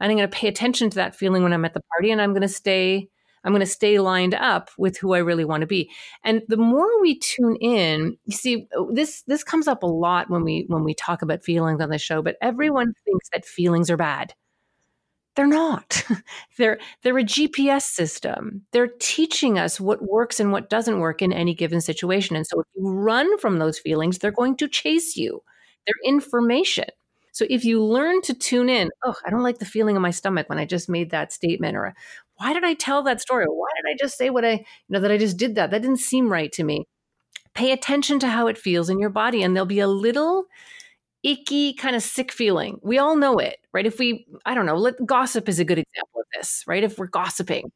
[0.00, 2.20] And I'm going to pay attention to that feeling when I'm at the party and
[2.20, 3.08] I'm going to stay
[3.46, 5.88] I'm going to stay lined up with who I really want to be.
[6.24, 10.42] And the more we tune in, you see this this comes up a lot when
[10.42, 13.96] we when we talk about feelings on the show, but everyone thinks that feelings are
[13.96, 14.34] bad.
[15.36, 16.02] They're not.
[16.58, 18.62] they're they're a GPS system.
[18.72, 22.36] They're teaching us what works and what doesn't work in any given situation.
[22.36, 25.42] And so if you run from those feelings, they're going to chase you.
[25.86, 26.86] They're information.
[27.32, 30.10] So if you learn to tune in, oh, I don't like the feeling in my
[30.10, 31.94] stomach when I just made that statement, or
[32.36, 33.44] why did I tell that story?
[33.44, 35.70] Why did I just say what I, you know, that I just did that?
[35.70, 36.86] That didn't seem right to me.
[37.52, 40.46] Pay attention to how it feels in your body, and there'll be a little
[41.26, 42.78] icky kind of sick feeling.
[42.82, 43.84] We all know it, right?
[43.84, 46.84] If we, I don't know, let, gossip is a good example of this, right?
[46.84, 47.72] If we're gossiping,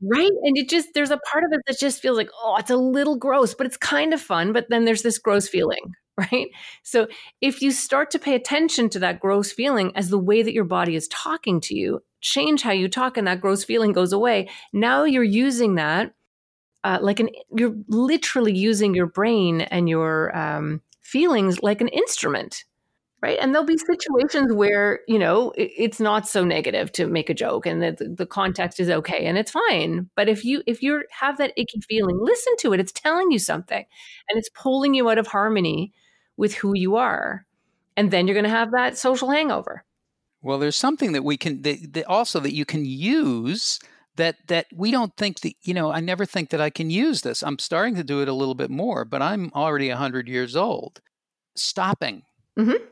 [0.00, 0.30] right?
[0.42, 2.76] And it just, there's a part of it that just feels like, oh, it's a
[2.76, 4.52] little gross, but it's kind of fun.
[4.52, 6.48] But then there's this gross feeling, right?
[6.84, 7.08] So
[7.40, 10.64] if you start to pay attention to that gross feeling as the way that your
[10.64, 14.48] body is talking to you, change how you talk and that gross feeling goes away.
[14.72, 16.14] Now you're using that
[16.84, 22.64] uh, like an, you're literally using your brain and your um, feelings like an instrument
[23.24, 23.38] right?
[23.40, 23.90] And there'll be mm-hmm.
[23.90, 28.26] situations where you know it's not so negative to make a joke and the, the
[28.26, 30.10] context is okay and it's fine.
[30.14, 32.80] But if you if you have that icky feeling listen to it.
[32.80, 33.82] It's telling you something
[34.28, 35.94] and it's pulling you out of harmony
[36.36, 37.46] with who you are.
[37.96, 39.84] And then you're going to have that social hangover.
[40.42, 43.80] Well there's something that we can that, that also that you can use
[44.16, 47.22] that that we don't think that you know i never think that i can use
[47.22, 47.42] this.
[47.42, 51.00] I'm starting to do it a little bit more but i'm already 100 years old.
[51.56, 52.22] Stopping.
[52.58, 52.84] Mm-hmm.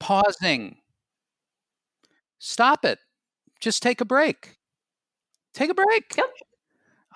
[0.00, 0.76] pausing.
[2.38, 2.98] Stop it.
[3.60, 4.58] Just take a break.
[5.54, 6.16] Take a break.
[6.16, 6.26] Yep.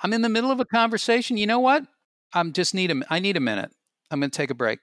[0.03, 1.37] i'm in the middle of a conversation.
[1.37, 1.85] You know what?
[2.33, 3.71] I'm just need a i need a minute.
[4.11, 4.81] I'm going to take a break.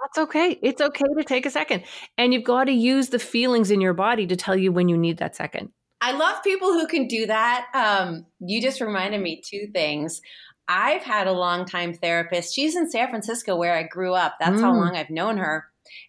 [0.00, 0.58] That's okay.
[0.62, 1.82] It's okay to take a second.
[2.16, 4.96] And you've got to use the feelings in your body to tell you when you
[4.96, 7.66] need that second I love people who can do that.
[7.74, 10.20] Um, you just reminded me two things.
[10.68, 12.54] I've had a long time therapist.
[12.54, 14.34] She's in San Francisco where I grew up.
[14.40, 14.60] That's mm.
[14.60, 15.66] how long I've known her.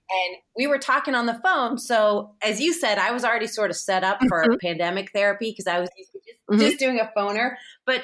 [0.10, 1.78] And we were talking on the phone.
[1.78, 4.56] So, as you said, I was already sort of set up for mm-hmm.
[4.62, 6.12] pandemic therapy because I was just,
[6.50, 6.60] mm-hmm.
[6.60, 7.56] just doing a phoner.
[7.86, 8.04] But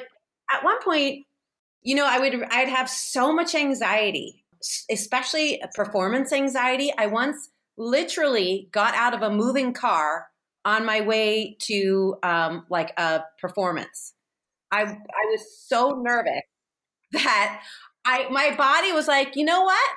[0.52, 1.26] at one point,
[1.82, 4.46] you know, I would I'd have so much anxiety,
[4.89, 6.93] especially performance anxiety.
[6.98, 10.28] I once literally got out of a moving car
[10.65, 14.13] on my way to um, like a performance.
[14.71, 16.41] I I was so nervous
[17.12, 17.63] that
[18.06, 19.89] I my body was like, you know what?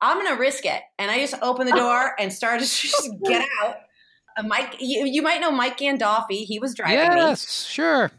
[0.00, 3.46] I'm gonna risk it, and I just opened the door and started to just get
[3.62, 3.76] out.
[4.36, 6.44] Uh, Mike, you, you, might know Mike Gandolfi.
[6.44, 7.20] He was driving yes, me.
[7.20, 8.12] Yes, sure.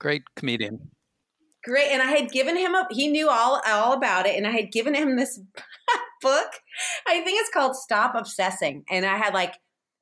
[0.00, 0.90] Great comedian.
[1.64, 2.86] Great, and I had given him a.
[2.90, 5.40] He knew all all about it, and I had given him this
[6.22, 6.48] book.
[7.06, 9.54] I think it's called Stop Obsessing, and I had like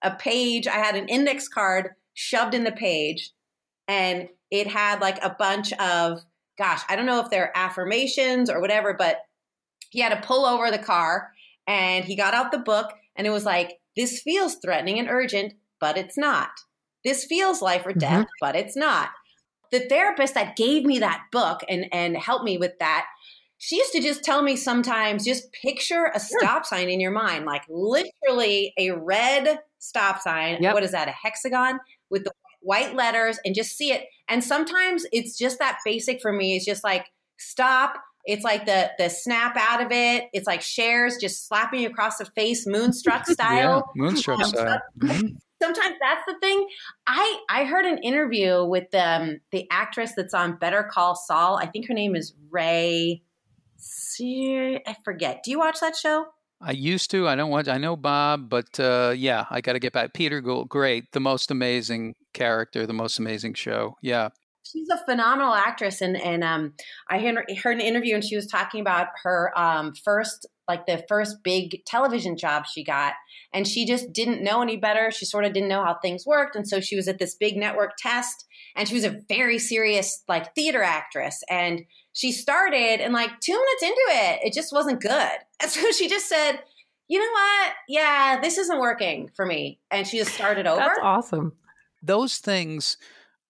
[0.05, 0.69] a page.
[0.69, 3.33] I had an index card shoved in the page,
[3.88, 6.21] and it had like a bunch of,
[6.57, 9.19] gosh, I don't know if they're affirmations or whatever, but
[9.90, 11.33] he had to pull over the car
[11.67, 15.55] and he got out the book and it was like, this feels threatening and urgent,
[15.81, 16.51] but it's not.
[17.05, 18.40] This feels life or death, mm-hmm.
[18.40, 19.11] but it's not.
[19.71, 23.07] The therapist that gave me that book and, and helped me with that
[23.64, 27.47] she used to just tell me sometimes just picture a stop sign in your mind,
[27.47, 30.62] like literally a red stop sign.
[30.62, 30.75] Yep.
[30.75, 31.09] What is that?
[31.09, 31.79] A hexagon
[32.11, 34.07] with the white letters and just see it.
[34.29, 36.57] And sometimes it's just that basic for me.
[36.57, 37.07] It's just like
[37.38, 37.97] stop.
[38.25, 40.25] It's like the the snap out of it.
[40.33, 43.92] It's like Cher's just slapping you across the face, moonstruck style.
[43.94, 44.81] yeah, moonstruck style.
[44.99, 45.37] Mm-hmm.
[45.62, 46.66] Sometimes that's the thing.
[47.07, 51.59] I I heard an interview with the um, the actress that's on Better Call Saul.
[51.59, 53.20] I think her name is Rhea.
[54.20, 55.42] I forget.
[55.44, 56.27] Do you watch that show?
[56.64, 57.29] I used to.
[57.29, 57.68] I don't watch.
[57.68, 60.14] I know Bob, but uh, yeah, I got to get back.
[60.14, 63.96] Peter Gould, great, the most amazing character, the most amazing show.
[64.00, 64.31] Yeah,
[64.64, 66.74] she's a phenomenal actress, and and um,
[67.09, 71.05] I heard, heard an interview, and she was talking about her um, first, like the
[71.09, 73.14] first big television job she got,
[73.53, 75.11] and she just didn't know any better.
[75.11, 77.57] She sort of didn't know how things worked, and so she was at this big
[77.57, 81.83] network test, and she was a very serious like theater actress, and
[82.14, 85.12] she started and like two minutes into it, it just wasn't good.
[85.62, 86.59] And so she just said,
[87.09, 87.72] you know what?
[87.88, 89.79] Yeah, this isn't working for me.
[89.90, 90.81] And she just started over.
[90.81, 91.53] That's awesome.
[92.03, 92.98] Those things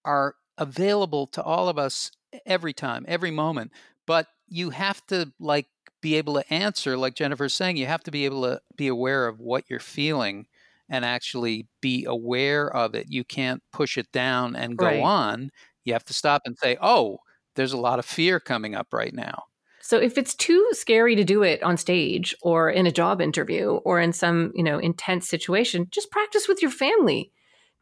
[0.05, 2.13] are available to all of us
[2.47, 3.73] every time, every moment.
[4.07, 5.67] But you have to like
[6.03, 9.27] be able to answer, like Jennifer's saying, you have to be able to be aware
[9.27, 10.47] of what you're feeling
[10.89, 13.07] and actually be aware of it.
[13.09, 15.03] You can't push it down and go right.
[15.03, 15.51] on.
[15.85, 17.19] You have to stop and say, oh,
[17.55, 19.45] there's a lot of fear coming up right now.
[19.81, 23.73] So if it's too scary to do it on stage or in a job interview
[23.85, 27.31] or in some, you know, intense situation, just practice with your family.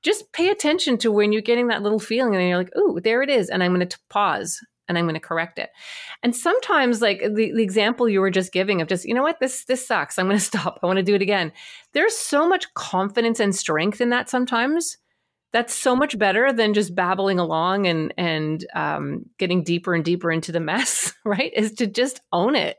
[0.03, 3.23] Just pay attention to when you're getting that little feeling and you're like, "Oh, there
[3.23, 4.59] it is," and I'm going to pause
[4.89, 5.71] and I'm going to correct it.
[6.23, 9.39] And sometimes like the, the example you were just giving of just, you know what,
[9.41, 10.19] this this sucks.
[10.19, 10.81] I'm going to stop.
[10.83, 11.53] I want to do it again.
[11.93, 14.99] There's so much confidence and strength in that sometimes
[15.53, 20.33] that's so much better than just babbling along and and um, getting deeper and deeper
[20.33, 21.53] into the mess right?
[21.55, 22.79] Is to just own it.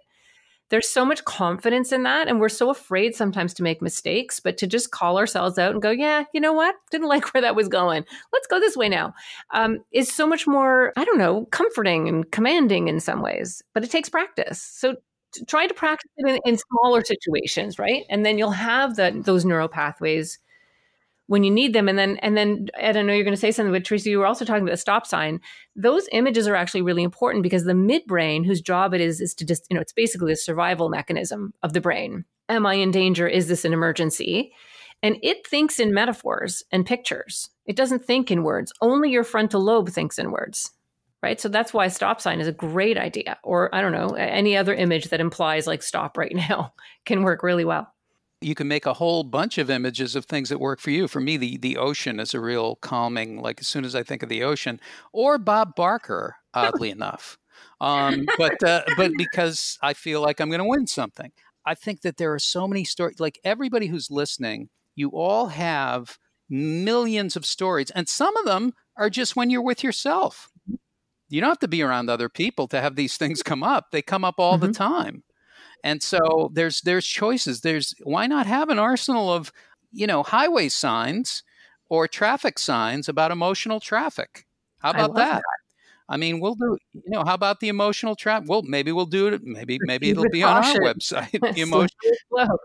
[0.69, 4.57] There's so much confidence in that and we're so afraid sometimes to make mistakes but
[4.57, 6.75] to just call ourselves out and go yeah you know what?
[6.89, 8.05] Didn't like where that was going.
[8.33, 9.13] Let's go this way now
[9.51, 13.83] um, is so much more i don't know comforting and commanding in some ways but
[13.83, 14.61] it takes practice.
[14.61, 14.95] So
[15.47, 18.03] try to practice it in, in smaller situations right?
[18.09, 20.39] And then you'll have the, those neural pathways
[21.27, 21.87] when you need them.
[21.87, 24.19] And then, and then, Ed, I know you're going to say something, but Teresa, you
[24.19, 25.39] were also talking about the stop sign.
[25.75, 29.45] Those images are actually really important because the midbrain, whose job it is, is to
[29.45, 32.25] just, you know, it's basically the survival mechanism of the brain.
[32.49, 33.27] Am I in danger?
[33.27, 34.53] Is this an emergency?
[35.01, 37.49] And it thinks in metaphors and pictures.
[37.65, 38.73] It doesn't think in words.
[38.81, 40.71] Only your frontal lobe thinks in words.
[41.21, 41.39] Right.
[41.39, 43.37] So that's why stop sign is a great idea.
[43.43, 46.73] Or I don't know, any other image that implies like stop right now
[47.05, 47.93] can work really well
[48.43, 51.07] you can make a whole bunch of images of things that work for you.
[51.07, 53.41] For me, the the ocean is a real calming.
[53.41, 54.79] Like as soon as I think of the ocean,
[55.11, 57.37] or Bob Barker, oddly enough,
[57.81, 61.31] um, but uh, but because I feel like I'm going to win something.
[61.65, 63.19] I think that there are so many stories.
[63.19, 66.17] Like everybody who's listening, you all have
[66.49, 70.49] millions of stories, and some of them are just when you're with yourself.
[71.29, 73.87] You don't have to be around other people to have these things come up.
[73.91, 74.67] They come up all mm-hmm.
[74.67, 75.23] the time.
[75.83, 77.61] And so there's there's choices.
[77.61, 79.51] There's why not have an arsenal of,
[79.91, 81.43] you know, highway signs
[81.89, 84.45] or traffic signs about emotional traffic?
[84.79, 85.35] How about that?
[85.35, 85.43] that?
[86.09, 86.77] I mean, we'll do.
[86.93, 88.43] You know, how about the emotional trap?
[88.45, 89.43] Well, maybe we'll do it.
[89.43, 90.77] Maybe maybe it'll be caution.
[90.77, 91.57] on our website.
[91.57, 91.97] Emotion,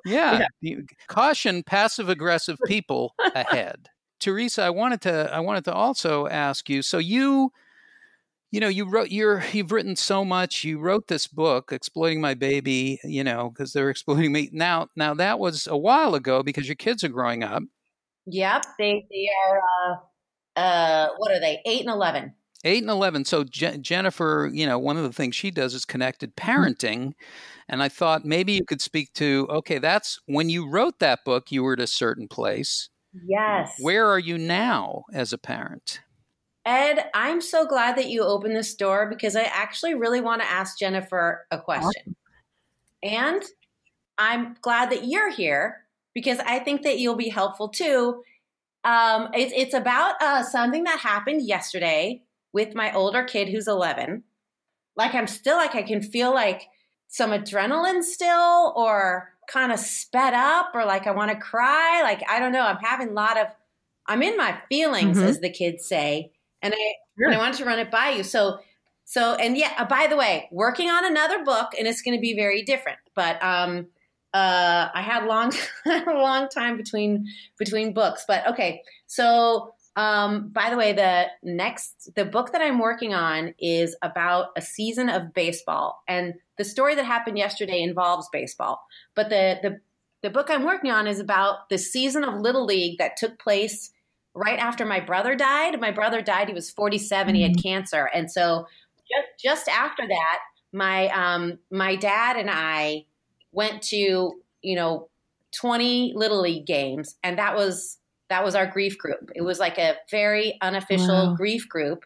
[0.05, 0.77] yeah, yeah.
[1.07, 3.89] caution passive aggressive people ahead.
[4.21, 6.83] Teresa, I wanted to I wanted to also ask you.
[6.83, 7.53] So you
[8.51, 12.35] you know you wrote you're you've written so much you wrote this book exploiting my
[12.35, 14.51] baby you know because they're exploiting me.
[14.53, 17.63] Now now that was a while ago because your kids are growing up.
[18.27, 21.61] Yep they they are uh uh what are they?
[21.65, 22.35] 8 and 11
[22.65, 25.85] 8 and 11 so Je- jennifer you know one of the things she does is
[25.85, 26.51] connected mm-hmm.
[26.51, 27.13] parenting
[27.69, 31.53] and i thought maybe you could speak to okay that's when you wrote that book
[31.53, 32.89] you were at a certain place.
[33.27, 33.73] Yes.
[33.81, 36.01] Where are you now as a parent
[36.69, 40.51] Ed, I'm so glad that you opened this door because I actually really want to
[40.51, 42.15] ask Jennifer a question.
[43.03, 43.43] And
[44.19, 48.23] I'm glad that you're here because I think that you'll be helpful too.
[48.85, 52.21] Um, it's, it's about uh, something that happened yesterday
[52.53, 54.23] with my older kid who's 11.
[54.95, 56.65] Like, I'm still like, I can feel like
[57.07, 62.03] some adrenaline still, or kind of sped up, or like I want to cry.
[62.03, 62.67] Like, I don't know.
[62.67, 63.47] I'm having a lot of,
[64.07, 65.27] I'm in my feelings, mm-hmm.
[65.27, 66.33] as the kids say
[66.63, 67.27] and I sure.
[67.27, 68.23] and I wanted to run it by you.
[68.23, 68.59] So
[69.05, 72.21] so and yeah, uh, by the way, working on another book, and it's going to
[72.21, 72.99] be very different.
[73.15, 73.87] But um,
[74.35, 75.53] uh, I had long
[75.87, 77.27] a long time between
[77.59, 78.25] between books.
[78.29, 83.55] But okay, so um, by the way, the next the book that I'm working on
[83.59, 88.81] is about a season of baseball, and the story that happened yesterday involves baseball.
[89.15, 89.81] But the the
[90.23, 93.91] the book I'm working on is about the season of Little League that took place
[94.39, 95.81] right after my brother died.
[95.81, 97.61] My brother died, he was 47, he had mm-hmm.
[97.61, 98.09] cancer.
[98.13, 98.67] And so
[99.11, 100.39] just just after that,
[100.73, 103.07] my um my dad and I
[103.53, 104.33] went to,
[104.63, 105.09] you know,
[105.57, 109.31] 20 little league games and that was that was our grief group.
[109.35, 111.35] It was like a very unofficial wow.
[111.35, 112.05] grief group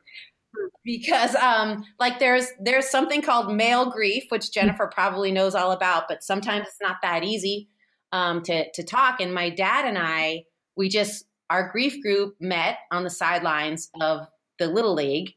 [0.85, 4.53] because um like there's there's something called male grief which mm.
[4.53, 7.69] Jennifer probably knows all about but sometimes it's not that easy
[8.13, 10.45] um to to talk and my dad and I
[10.77, 14.27] we just our grief group met on the sidelines of
[14.59, 15.33] the little league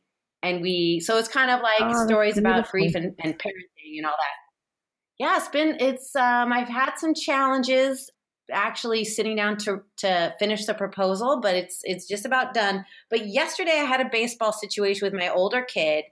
[0.45, 4.05] and we so it's kind of like oh, stories about grief and, and parenting and
[4.05, 5.17] all that.
[5.17, 8.11] Yeah it's been it's um i've had some challenges
[8.51, 12.85] actually sitting down to to finish the proposal but it's it's just about done.
[13.09, 16.05] But yesterday i had a baseball situation with my older kid.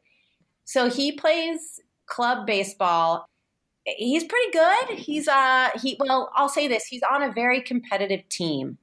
[0.66, 3.26] So he plays club baseball.
[3.86, 4.98] He's pretty good.
[4.98, 8.80] He's uh he well i'll say this he's on a very competitive team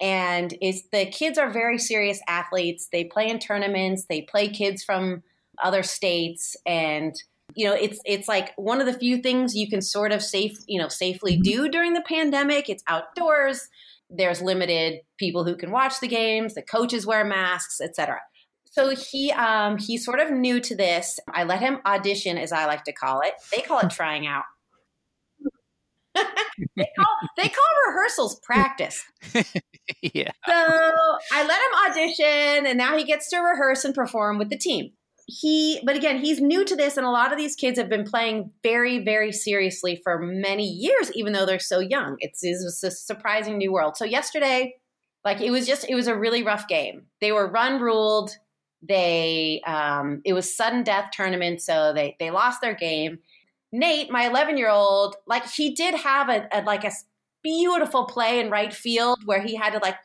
[0.00, 2.88] and is the kids are very serious athletes.
[2.92, 4.06] They play in tournaments.
[4.08, 5.22] They play kids from
[5.62, 7.14] other states, and
[7.54, 10.58] you know it's it's like one of the few things you can sort of safe
[10.66, 11.42] you know safely mm-hmm.
[11.42, 12.68] do during the pandemic.
[12.68, 13.68] It's outdoors.
[14.10, 16.54] There's limited people who can watch the games.
[16.54, 18.20] The coaches wear masks, etc.
[18.70, 21.18] So he um, he's sort of new to this.
[21.32, 23.34] I let him audition, as I like to call it.
[23.52, 24.44] They call it trying out
[26.76, 29.04] they, call, they call rehearsals practice.
[30.02, 30.30] yeah.
[30.46, 34.58] So I let him audition, and now he gets to rehearse and perform with the
[34.58, 34.92] team.
[35.26, 38.04] He, but again, he's new to this, and a lot of these kids have been
[38.04, 42.16] playing very, very seriously for many years, even though they're so young.
[42.20, 43.96] It's, it's a surprising new world.
[43.96, 44.74] So yesterday,
[45.24, 47.06] like it was just, it was a really rough game.
[47.20, 48.30] They were run ruled.
[48.80, 53.18] They, um, it was sudden death tournament, so they they lost their game
[53.72, 56.92] Nate, my 11 year old, like he did have a, a like a
[57.42, 59.96] beautiful play in right field where he had to like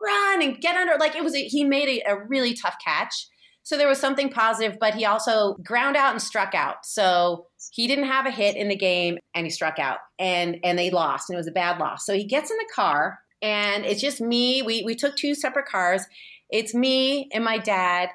[0.00, 0.96] run and get under.
[0.98, 3.28] Like it was, a, he made a, a really tough catch.
[3.62, 6.84] So there was something positive, but he also ground out and struck out.
[6.84, 10.78] So he didn't have a hit in the game and he struck out and and
[10.78, 12.04] they lost and it was a bad loss.
[12.04, 14.60] So he gets in the car and it's just me.
[14.60, 16.04] We we took two separate cars.
[16.50, 18.10] It's me and my dad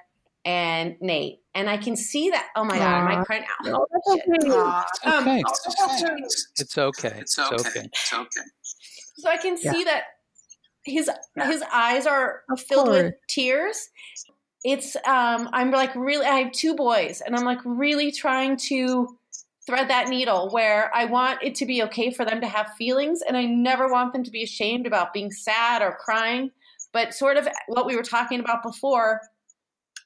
[0.46, 1.39] and Nate.
[1.56, 2.48] And I can see that.
[2.56, 2.80] Oh my Aww.
[2.80, 3.68] God, am I crying out?
[3.68, 4.22] Oh, okay.
[4.28, 5.42] It's, um, okay.
[5.42, 7.14] it's okay.
[7.18, 7.82] It's okay.
[7.86, 8.42] It's okay.
[9.18, 9.72] So I can yeah.
[9.72, 10.04] see that
[10.86, 11.48] his yeah.
[11.48, 13.04] his eyes are of filled course.
[13.04, 13.90] with tears
[14.64, 19.18] it's um i'm like really i have two boys and i'm like really trying to
[19.66, 23.22] thread that needle where i want it to be okay for them to have feelings
[23.28, 26.50] and i never want them to be ashamed about being sad or crying
[26.92, 29.22] but sort of what we were talking about before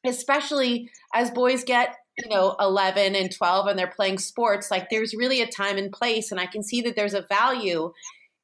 [0.06, 5.16] especially as boys get you know 11 and 12 and they're playing sports like there's
[5.16, 7.92] really a time and place and i can see that there's a value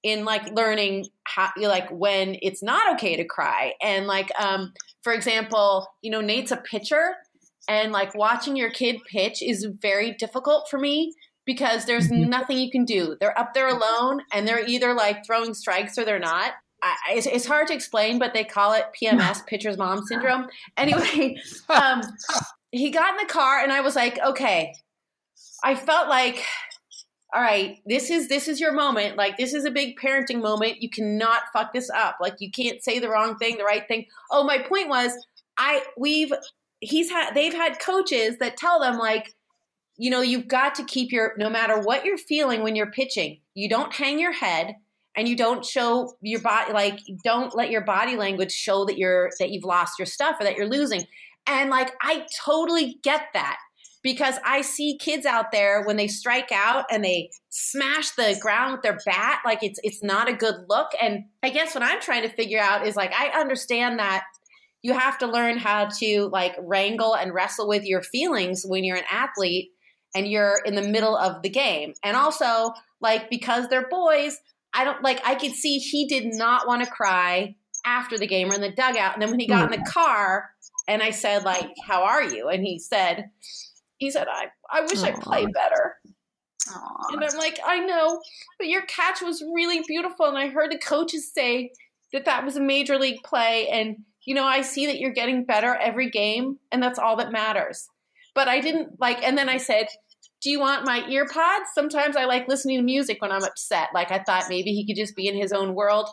[0.04, 3.74] in like learning how like when it's not okay to cry.
[3.82, 7.16] And like um for example you know nate's a pitcher
[7.68, 11.14] and like watching your kid pitch is very difficult for me
[11.46, 12.30] because there's mm-hmm.
[12.30, 13.16] nothing you can do.
[13.20, 17.28] They're up there alone and they're either like throwing strikes or they're not I, it's,
[17.28, 21.36] it's, hard to explain but they call it pms pitcher's mom syndrome anyway
[21.70, 22.02] um
[22.72, 24.74] he got in the car and i was like okay
[25.64, 26.46] i felt like
[27.34, 29.16] all right, this is this is your moment.
[29.16, 30.82] Like this is a big parenting moment.
[30.82, 32.18] You cannot fuck this up.
[32.20, 34.06] Like you can't say the wrong thing, the right thing.
[34.32, 35.12] Oh, my point was
[35.58, 36.34] I we've
[36.80, 39.34] he's had they've had coaches that tell them like
[39.96, 43.42] you know, you've got to keep your no matter what you're feeling when you're pitching,
[43.54, 44.76] you don't hang your head
[45.20, 49.30] and you don't show your body like don't let your body language show that you're
[49.40, 51.04] that you've lost your stuff or that you're losing.
[51.46, 53.58] And like I totally get that
[54.02, 58.72] because I see kids out there when they strike out and they smash the ground
[58.72, 62.00] with their bat like it's it's not a good look and I guess what I'm
[62.00, 64.24] trying to figure out is like I understand that
[64.82, 68.96] you have to learn how to like wrangle and wrestle with your feelings when you're
[68.96, 69.72] an athlete
[70.16, 71.94] and you're in the middle of the game.
[72.04, 74.38] And also like because they're boys,
[74.74, 77.56] I don't like I could see he did not want to cry
[77.86, 79.92] after the game or in the dugout and then when he got in the mm-hmm.
[79.92, 80.50] car
[80.88, 83.30] and I said like how are you and he said
[84.00, 85.10] he said, I, I wish Aww.
[85.10, 85.98] I played better.
[86.70, 87.14] Aww.
[87.14, 88.22] And I'm like, I know,
[88.58, 90.26] but your catch was really beautiful.
[90.26, 91.72] And I heard the coaches say
[92.14, 93.68] that that was a major league play.
[93.68, 97.32] And, you know, I see that you're getting better every game, and that's all that
[97.32, 97.90] matters.
[98.34, 99.88] But I didn't like, and then I said,
[100.42, 101.66] do you want my AirPods?
[101.74, 103.90] Sometimes I like listening to music when I'm upset.
[103.94, 106.08] Like I thought maybe he could just be in his own world.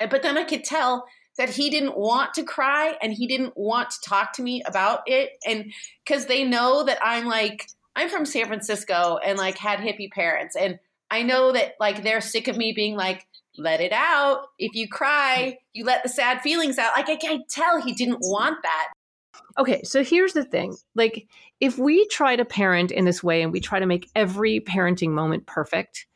[0.00, 1.04] Uh, but then I could tell
[1.40, 5.00] that he didn't want to cry and he didn't want to talk to me about
[5.06, 5.72] it and
[6.04, 10.54] because they know that i'm like i'm from san francisco and like had hippie parents
[10.54, 10.78] and
[11.10, 13.26] i know that like they're sick of me being like
[13.56, 17.40] let it out if you cry you let the sad feelings out like i can
[17.48, 18.88] tell he didn't want that
[19.58, 21.26] okay so here's the thing like
[21.60, 25.10] if we try to parent in this way and we try to make every parenting
[25.10, 26.06] moment perfect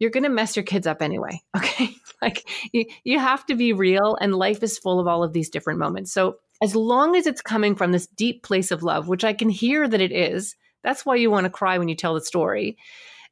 [0.00, 1.40] you're going to mess your kids up anyway.
[1.56, 1.90] Okay.
[2.22, 5.48] like you, you have to be real, and life is full of all of these
[5.48, 6.12] different moments.
[6.12, 9.48] So, as long as it's coming from this deep place of love, which I can
[9.48, 12.76] hear that it is, that's why you want to cry when you tell the story.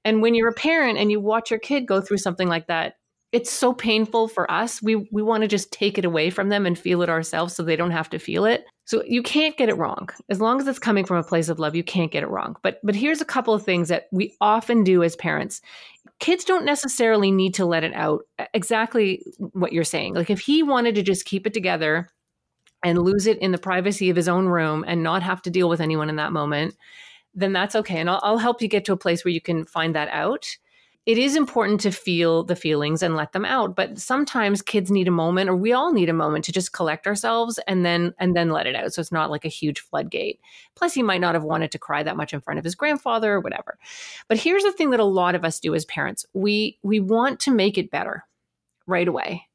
[0.04, 2.94] And when you're a parent and you watch your kid go through something like that,
[3.32, 4.82] it's so painful for us.
[4.82, 7.62] We we want to just take it away from them and feel it ourselves so
[7.62, 8.64] they don't have to feel it.
[8.88, 10.08] So you can't get it wrong.
[10.30, 12.56] As long as it's coming from a place of love, you can't get it wrong.
[12.62, 15.60] But but here's a couple of things that we often do as parents.
[16.20, 18.22] Kids don't necessarily need to let it out.
[18.54, 20.14] Exactly what you're saying.
[20.14, 22.08] Like if he wanted to just keep it together
[22.82, 25.68] and lose it in the privacy of his own room and not have to deal
[25.68, 26.74] with anyone in that moment,
[27.34, 27.98] then that's okay.
[27.98, 30.56] And I'll, I'll help you get to a place where you can find that out
[31.08, 35.08] it is important to feel the feelings and let them out but sometimes kids need
[35.08, 38.36] a moment or we all need a moment to just collect ourselves and then and
[38.36, 38.92] then let it out.
[38.92, 40.38] So it's not like a huge floodgate.
[40.74, 43.32] Plus he might not have wanted to cry that much in front of his grandfather
[43.32, 43.78] or whatever.
[44.28, 46.26] But here's the thing that a lot of us do as parents.
[46.34, 48.24] We we want to make it better
[48.86, 49.48] right away.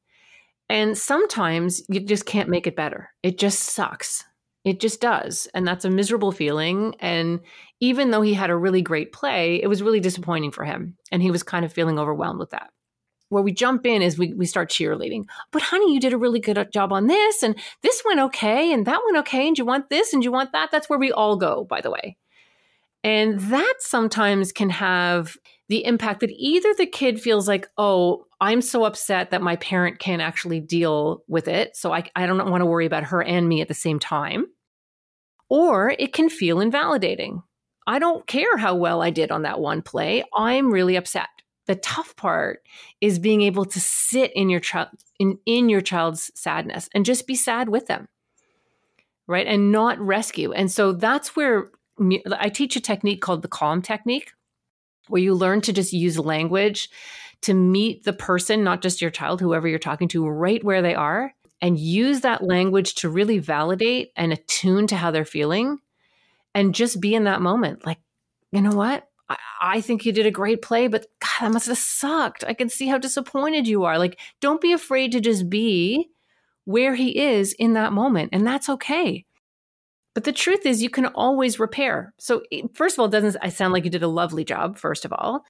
[0.70, 3.12] And sometimes you just can't make it better.
[3.22, 4.24] It just sucks.
[4.66, 5.47] It just does.
[5.54, 6.95] And that's a miserable feeling.
[6.99, 7.41] And
[7.84, 10.95] even though he had a really great play, it was really disappointing for him.
[11.11, 12.69] And he was kind of feeling overwhelmed with that.
[13.27, 15.25] Where we jump in is we, we start cheerleading.
[15.51, 17.43] But honey, you did a really good uh, job on this.
[17.43, 18.71] And this went okay.
[18.71, 19.49] And that went okay.
[19.49, 20.71] And you want this and you want that.
[20.71, 22.15] That's where we all go, by the way.
[23.03, 25.36] And that sometimes can have
[25.67, 29.99] the impact that either the kid feels like, oh, I'm so upset that my parent
[29.99, 31.75] can't actually deal with it.
[31.75, 34.45] So I, I don't want to worry about her and me at the same time.
[35.49, 37.43] Or it can feel invalidating.
[37.86, 40.23] I don't care how well I did on that one play.
[40.36, 41.27] I'm really upset.
[41.65, 42.61] The tough part
[42.99, 47.27] is being able to sit in your child in, in your child's sadness and just
[47.27, 48.07] be sad with them.
[49.27, 49.47] Right?
[49.47, 50.51] And not rescue.
[50.51, 51.71] And so that's where
[52.38, 54.31] I teach a technique called the calm technique,
[55.07, 56.89] where you learn to just use language
[57.43, 60.95] to meet the person, not just your child, whoever you're talking to, right where they
[60.95, 65.77] are, and use that language to really validate and attune to how they're feeling
[66.54, 67.86] and just be in that moment.
[67.86, 67.99] Like,
[68.51, 69.08] you know what?
[69.30, 72.43] I, I think you did a great play, but God, that must have sucked.
[72.47, 73.97] I can see how disappointed you are.
[73.97, 76.10] Like, don't be afraid to just be
[76.66, 78.30] where he is in that moment.
[78.34, 79.26] And that's okay.
[80.14, 82.14] But the truth is, you can always repair.
[82.20, 82.43] So,
[82.76, 85.14] first of all, it doesn't I sound like you did a lovely job, first of
[85.14, 85.43] all.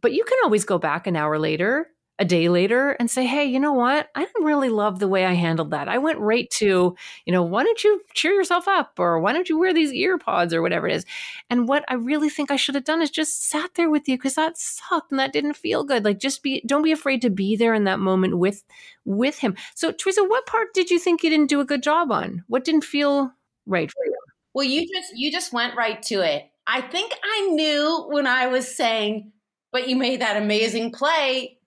[0.00, 1.88] But you can always go back an hour later
[2.18, 4.08] a day later and say, hey, you know what?
[4.14, 5.88] I didn't really love the way I handled that.
[5.88, 6.94] I went right to,
[7.24, 10.52] you know, why don't you cheer yourself up or why don't you wear these AirPods
[10.52, 11.04] or whatever it is?
[11.50, 14.16] And what I really think I should have done is just sat there with you
[14.16, 16.04] because that sucked and that didn't feel good.
[16.04, 18.62] Like just be don't be afraid to be there in that moment with
[19.04, 19.56] with him.
[19.74, 22.44] So Teresa, what part did you think you didn't do a good job on?
[22.46, 23.32] What didn't feel
[23.66, 24.16] right for you?
[24.54, 26.44] Well, you just you just went right to it.
[26.64, 29.32] I think I knew when I was saying,
[29.72, 31.58] but you made that amazing play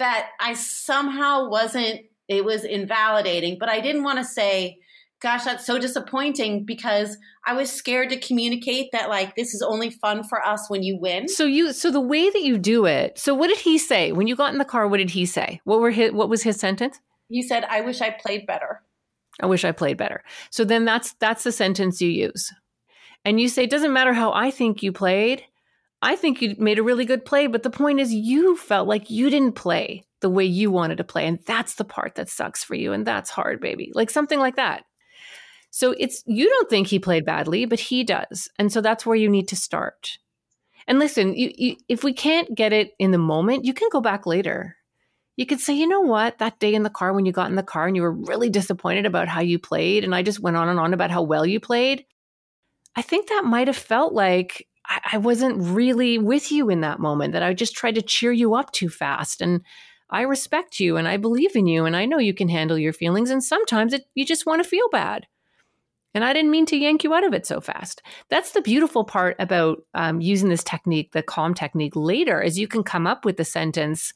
[0.00, 4.78] that I somehow wasn't, it was invalidating, but I didn't want to say,
[5.20, 9.90] gosh, that's so disappointing because I was scared to communicate that like this is only
[9.90, 11.28] fun for us when you win.
[11.28, 13.18] So you so the way that you do it.
[13.18, 14.88] So what did he say when you got in the car?
[14.88, 15.60] What did he say?
[15.64, 16.98] What were his what was his sentence?
[17.28, 18.82] He said, "I wish I played better."
[19.40, 20.22] I wish I played better.
[20.50, 22.52] So then that's that's the sentence you use.
[23.24, 25.44] And you say, it doesn't matter how I think you played.
[26.02, 29.10] I think you made a really good play, but the point is you felt like
[29.10, 31.26] you didn't play the way you wanted to play.
[31.26, 32.92] And that's the part that sucks for you.
[32.92, 33.92] And that's hard, baby.
[33.94, 34.84] Like something like that.
[35.70, 38.48] So it's, you don't think he played badly, but he does.
[38.58, 40.18] And so that's where you need to start.
[40.86, 44.00] And listen, you, you, if we can't get it in the moment, you can go
[44.00, 44.76] back later.
[45.36, 47.56] You could say, you know what, that day in the car when you got in
[47.56, 50.56] the car and you were really disappointed about how you played, and I just went
[50.56, 52.04] on and on about how well you played.
[52.96, 56.98] I think that might have felt like I, I wasn't really with you in that
[56.98, 59.40] moment, that I just tried to cheer you up too fast.
[59.40, 59.62] And
[60.10, 62.92] I respect you and I believe in you and I know you can handle your
[62.92, 63.30] feelings.
[63.30, 65.26] And sometimes it, you just want to feel bad.
[66.12, 68.02] And I didn't mean to yank you out of it so fast.
[68.28, 72.66] That's the beautiful part about um, using this technique, the calm technique later, is you
[72.66, 74.12] can come up with the sentence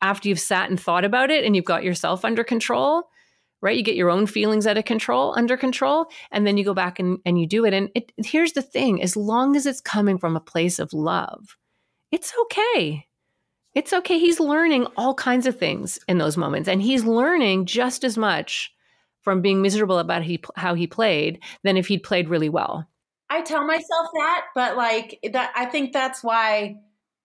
[0.00, 3.10] after you've sat and thought about it and you've got yourself under control
[3.60, 3.76] right?
[3.76, 6.98] You get your own feelings out of control, under control, and then you go back
[6.98, 7.74] and, and you do it.
[7.74, 11.56] And it, here's the thing as long as it's coming from a place of love,
[12.10, 13.06] it's okay.
[13.74, 14.18] It's okay.
[14.18, 18.72] He's learning all kinds of things in those moments, and he's learning just as much
[19.22, 22.88] from being miserable about he, how he played than if he'd played really well.
[23.30, 26.76] I tell myself that, but like that, I think that's why,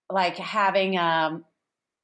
[0.09, 1.45] like having um,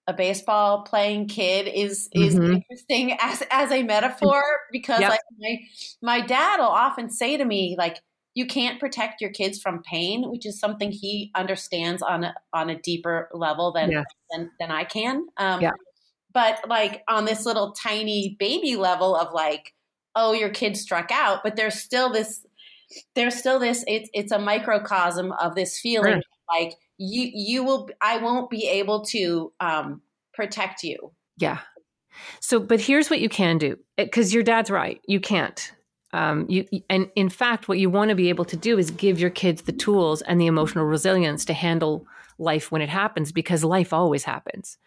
[0.09, 2.55] a baseball playing kid is is mm-hmm.
[2.55, 4.41] interesting as as a metaphor
[4.71, 5.11] because yep.
[5.11, 5.57] like my
[6.01, 7.99] my dad will often say to me like
[8.33, 12.71] you can't protect your kids from pain which is something he understands on a, on
[12.71, 14.03] a deeper level than yeah.
[14.31, 15.71] than, than I can um yeah.
[16.33, 19.75] but like on this little tiny baby level of like
[20.15, 22.43] oh your kid struck out but there's still this
[23.13, 26.23] there's still this it's it's a microcosm of this feeling right.
[26.49, 30.01] like you you will I won't be able to um,
[30.33, 31.11] protect you.
[31.37, 31.59] Yeah.
[32.41, 35.01] So, but here's what you can do because your dad's right.
[35.07, 35.71] You can't.
[36.11, 39.19] Um, you and in fact, what you want to be able to do is give
[39.19, 42.05] your kids the tools and the emotional resilience to handle
[42.37, 44.77] life when it happens because life always happens.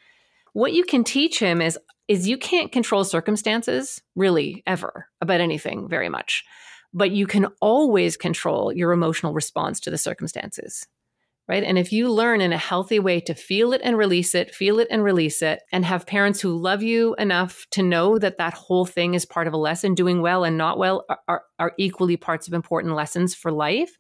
[0.53, 5.89] What you can teach him is is you can't control circumstances really ever about anything
[5.89, 6.45] very much,
[6.93, 10.87] but you can always control your emotional response to the circumstances
[11.49, 11.65] right?
[11.65, 14.79] And if you learn in a healthy way to feel it and release it, feel
[14.79, 18.55] it and release it, and have parents who love you enough to know that that
[18.55, 22.17] whole thing is part of a lesson, doing well and not well are, are equally
[22.17, 23.97] parts of important lessons for life,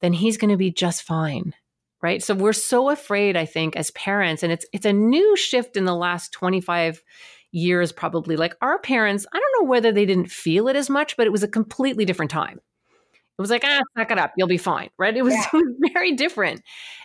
[0.00, 1.54] then he's going to be just fine.
[2.02, 2.22] Right.
[2.22, 5.86] So we're so afraid, I think, as parents, and it's it's a new shift in
[5.86, 7.02] the last 25
[7.50, 8.36] years, probably.
[8.36, 11.32] Like our parents, I don't know whether they didn't feel it as much, but it
[11.32, 12.60] was a completely different time
[13.36, 14.32] it was like, ah, suck it up.
[14.36, 14.90] You'll be fine.
[14.96, 15.16] Right.
[15.16, 15.60] It was yeah.
[15.92, 16.62] very different.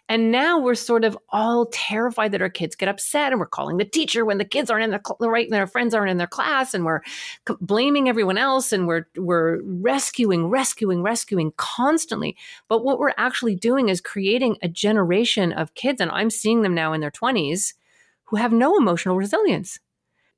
[0.08, 3.78] And now we're sort of all terrified that our kids get upset and we're calling
[3.78, 6.18] the teacher when the kids aren't in the cl- right and their friends aren't in
[6.18, 7.02] their class and we're
[7.48, 12.38] c- blaming everyone else and we're we're rescuing, rescuing, rescuing constantly.
[12.68, 16.76] But what we're actually doing is creating a generation of kids, and I'm seeing them
[16.76, 17.74] now in their 20s
[18.26, 19.80] who have no emotional resilience.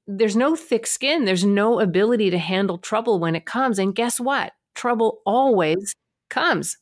[0.08, 1.26] There's no thick skin.
[1.26, 3.78] There's no ability to handle trouble when it comes.
[3.80, 4.54] And guess what?
[4.82, 5.96] Trouble always
[6.30, 6.78] comes.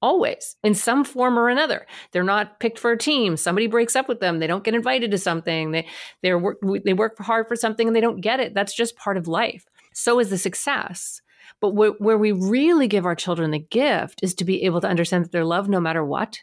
[0.00, 1.86] always in some form or another.
[2.12, 3.36] They're not picked for a team.
[3.36, 4.38] Somebody breaks up with them.
[4.38, 5.72] They don't get invited to something.
[5.72, 5.86] They
[6.22, 8.54] they work they work hard for something and they don't get it.
[8.54, 9.64] That's just part of life.
[9.94, 11.20] So is the success.
[11.60, 14.88] But wh- where we really give our children the gift is to be able to
[14.88, 16.38] understand that they're loved no matter what,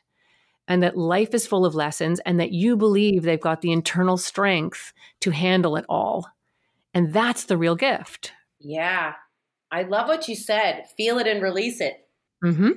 [0.68, 4.18] and that life is full of lessons, and that you believe they've got the internal
[4.18, 4.92] strength
[5.22, 6.28] to handle it all.
[6.94, 8.34] And that's the real gift.
[8.60, 9.14] Yeah.
[9.76, 10.86] I love what you said.
[10.96, 12.08] Feel it and release it.
[12.42, 12.70] Mm-hmm.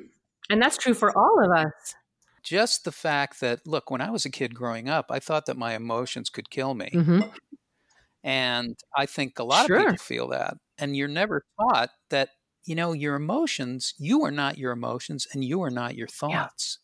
[0.50, 1.94] And that's true for all of us.
[2.42, 5.56] Just the fact that, look, when I was a kid growing up, I thought that
[5.56, 6.90] my emotions could kill me.
[6.92, 7.20] Mm-hmm.
[8.24, 9.76] And I think a lot Sure.
[9.76, 10.54] of people feel that.
[10.76, 12.30] And you're never taught that,
[12.64, 16.80] you know, your emotions, you are not your emotions and you are not your thoughts.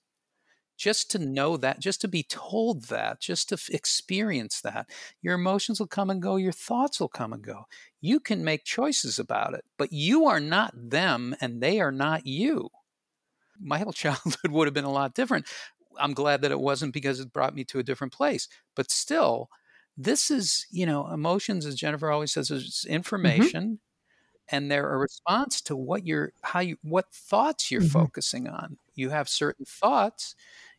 [0.76, 4.90] Just to know that, just to be told that, just to f- experience that,
[5.22, 7.64] your emotions will come and go, your thoughts will come and go.
[8.00, 12.26] You can make choices about it, but you are not them and they are not
[12.26, 12.70] you.
[13.60, 15.46] My whole childhood would have been a lot different.
[15.98, 18.48] I'm glad that it wasn't because it brought me to a different place.
[18.74, 19.48] But still,
[19.96, 23.80] this is, you know, emotions, as Jennifer always says, is information
[24.48, 28.06] and they're a response to what you're how you what thoughts you're Mhm.
[28.08, 28.78] focusing on.
[28.94, 30.34] You have certain thoughts,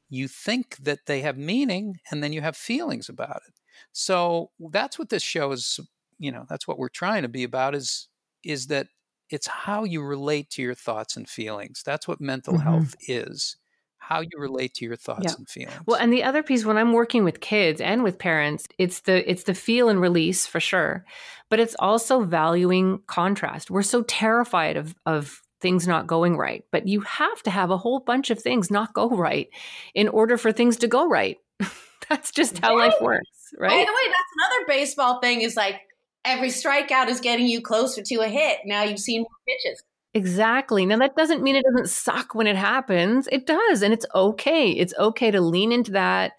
[0.10, 3.56] you think that they have meaning, and then you have feelings about it.
[3.94, 5.80] So that's what this show is,
[6.20, 8.10] you know, that's what we're trying to be about is
[8.44, 8.88] is that
[9.30, 11.84] it's how you relate to your thoughts and feelings.
[11.86, 12.60] That's what mental Mhm.
[12.60, 13.58] health is.
[13.98, 15.38] How you relate to your thoughts Yeah.
[15.38, 15.86] and feelings.
[15.86, 19.30] Well, and the other piece when I'm working with kids and with parents, it's the
[19.30, 21.06] it's the feel and release for sure,
[21.50, 23.72] but it's also valuing contrast.
[23.72, 27.78] We're so terrified of of things not going right, but you have to have a
[27.78, 29.50] whole bunch of things not go right
[29.94, 31.38] in order for things to go right.
[32.10, 33.70] That's just how life works, right?
[33.70, 35.82] By the way, that's another baseball thing is like
[36.24, 38.60] every strikeout is getting you closer to a hit.
[38.66, 39.82] Now you've seen more pitches.
[40.14, 40.86] Exactly.
[40.86, 43.28] Now that doesn't mean it doesn't suck when it happens.
[43.32, 44.70] It does, and it's okay.
[44.70, 46.34] It's okay to lean into that.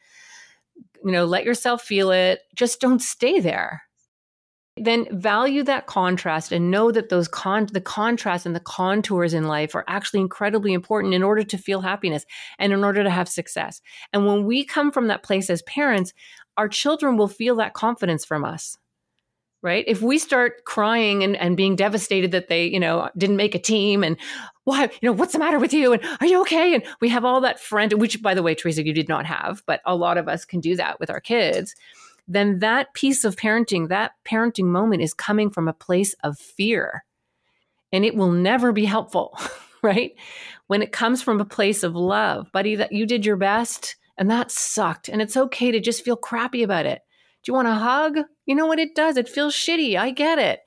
[1.05, 2.41] You know, let yourself feel it.
[2.55, 3.83] Just don't stay there.
[4.79, 9.45] Then value that contrast and know that those con the contrast and the contours in
[9.45, 12.27] life are actually incredibly important in order to feel happiness
[12.59, 13.81] and in order to have success.
[14.13, 16.13] And when we come from that place as parents,
[16.57, 18.77] our children will feel that confidence from us
[19.63, 19.85] right?
[19.89, 23.59] If we start crying and, and being devastated that they you know didn't make a
[23.59, 24.17] team and
[24.63, 25.93] why you know what's the matter with you?
[25.93, 26.75] And are you okay?
[26.75, 29.63] And we have all that friend which by the way teresa you did not have
[29.67, 31.75] but a lot of us can do that with our kids
[32.29, 37.05] then that piece of parenting that parenting moment is coming from a place of fear
[37.93, 39.39] and it will never be helpful
[39.83, 40.13] right
[40.67, 44.31] when it comes from a place of love buddy that you did your best and
[44.31, 47.03] that sucked and it's okay to just feel crappy about it
[47.47, 48.19] do you want a hug?
[48.45, 49.17] You know what it does?
[49.17, 49.97] It feels shitty.
[49.97, 50.63] I get it.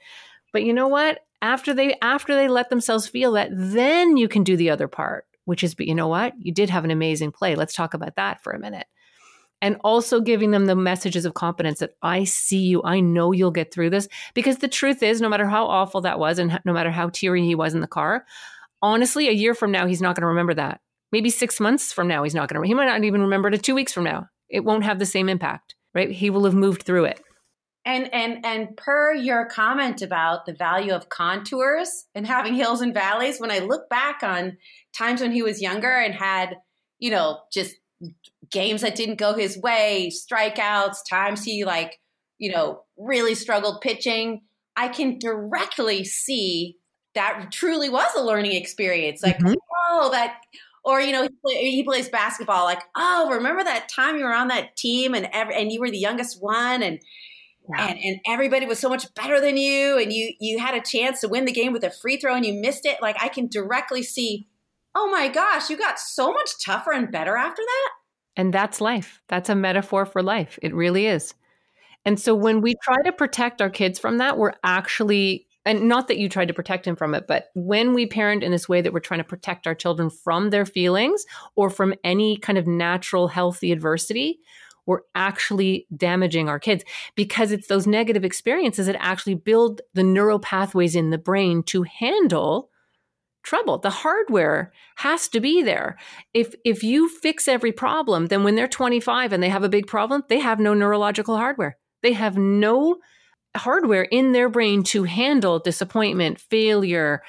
[0.54, 1.20] But you know what?
[1.42, 5.26] After they after they let themselves feel that, then you can do the other part,
[5.44, 6.34] which is but you know what?
[6.40, 7.56] You did have an amazing play.
[7.56, 8.88] Let's talk about that for a minute.
[9.62, 12.82] And also giving them the messages of confidence that I see you.
[12.84, 14.08] I know you'll get through this.
[14.34, 17.44] Because the truth is, no matter how awful that was and no matter how teary
[17.44, 18.26] he was in the car,
[18.82, 20.80] honestly, a year from now, he's not going to remember that.
[21.12, 22.68] Maybe six months from now, he's not going to.
[22.68, 24.30] He might not even remember it two weeks from now.
[24.48, 26.10] It won't have the same impact, right?
[26.10, 27.22] He will have moved through it.
[27.86, 32.94] And and and per your comment about the value of contours and having hills and
[32.94, 34.58] valleys, when I look back on
[34.96, 36.58] times when he was younger and had,
[37.00, 37.76] you know, just
[38.52, 42.00] games that didn't go his way, strikeouts, times he like,
[42.38, 44.42] you know, really struggled pitching,
[44.76, 46.78] I can directly see
[47.16, 49.22] that truly was a learning experience.
[49.24, 49.56] Like, Mhm.
[49.90, 50.42] oh, that
[50.86, 54.34] or you know he, play, he plays basketball like oh remember that time you were
[54.34, 57.00] on that team and every, and you were the youngest one and
[57.70, 57.88] Yeah.
[57.88, 61.20] and and everybody was so much better than you and you you had a chance
[61.20, 63.48] to win the game with a free throw and you missed it like i can
[63.48, 64.48] directly see
[64.96, 67.90] oh my gosh you got so much tougher and better after that
[68.36, 69.22] And that's life.
[69.28, 70.58] That's a metaphor for life.
[70.62, 71.34] It really is.
[72.06, 76.08] And so when we try to protect our kids from that, we're actually, and not
[76.08, 78.82] that you tried to protect him from it, but when we parent in this way
[78.82, 81.26] that we're trying to protect our children from their feelings
[81.56, 84.40] or from any kind of natural, healthy adversity,
[84.86, 86.84] we're actually damaging our kids
[87.16, 91.84] because it's those negative experiences that actually build the neural pathways in the brain to
[91.84, 92.70] handle
[93.44, 93.78] trouble.
[93.78, 95.98] The hardware has to be there.
[96.34, 99.88] If if you fix every problem then when they're 25 and they have a big
[99.88, 101.78] problem they have no neurological hardware.
[102.02, 102.98] They have no
[103.58, 107.22] hardware in their brain to handle disappointment failure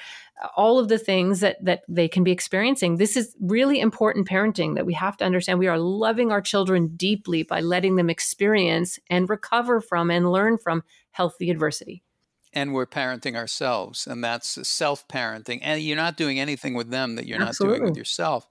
[0.57, 2.97] all of the things that that they can be experiencing.
[2.97, 5.59] This is really important parenting that we have to understand.
[5.59, 10.57] We are loving our children deeply by letting them experience and recover from and learn
[10.57, 12.03] from healthy adversity
[12.53, 17.25] and we're parenting ourselves and that's self-parenting and you're not doing anything with them that
[17.25, 17.73] you're Absolutely.
[17.73, 18.45] not doing with yourself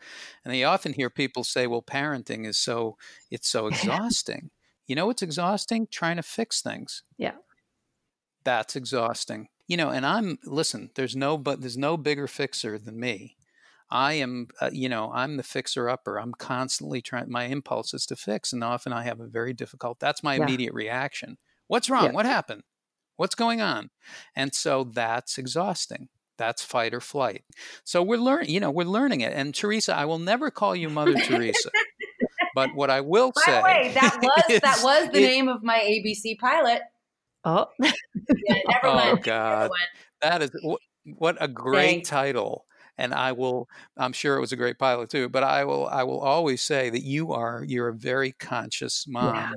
[0.45, 2.97] and you often hear people say well parenting is so
[3.31, 4.51] it's so exhausting.
[4.87, 5.87] You know what's exhausting?
[5.91, 7.03] Trying to fix things.
[7.19, 7.35] Yeah.
[8.45, 9.49] that's exhausting.
[9.69, 13.37] You know and i'm listen there's no but there's no bigger fixer than me.
[13.93, 16.19] I am uh, you know i'm the fixer upper.
[16.19, 20.01] I'm constantly trying my impulse is to fix and often i have a very difficult
[20.01, 20.45] that's my Yeah.
[20.45, 21.39] immediate reaction.
[21.69, 22.07] What's wrong?
[22.07, 22.13] Yeah.
[22.13, 22.63] what happened
[23.21, 23.91] what's going on
[24.35, 26.09] and so that's exhausting
[26.39, 27.45] that's fight or flight
[27.85, 30.89] so we're learning you know we're learning it and teresa i will never call you
[30.89, 31.71] mother teresa
[32.55, 35.49] but what i will By say, way, that was that is was the it- name
[35.49, 36.81] of my ABC pilot.
[37.45, 39.23] Oh, Yeah, never Oh, mind.
[39.23, 39.61] God.
[39.61, 39.75] Never.
[40.23, 40.51] That is
[41.17, 42.09] what a great Thanks.
[42.11, 42.65] title.
[42.99, 43.67] And I will
[43.97, 46.91] I'm sure it was a great pilot too, but I will I will always say
[46.91, 49.53] that you are you're a very conscious mom Yeah.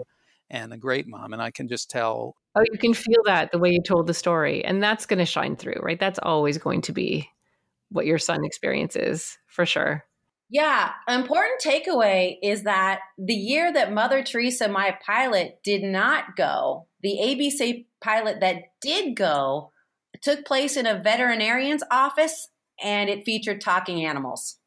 [0.53, 3.57] And a great mom and I can just tell oh, you can feel that the
[3.57, 5.99] way you told the story, and that's going to shine through, right?
[5.99, 7.27] That's always going to be
[7.89, 10.05] what your son experiences for sure.
[10.49, 16.85] Yeah, important takeaway is that the year that Mother Teresa, my pilot, did not go,
[17.01, 19.71] the ABC pilot that did go
[20.21, 22.49] took place in a veterinarian's office
[22.81, 24.57] and it featured talking animals.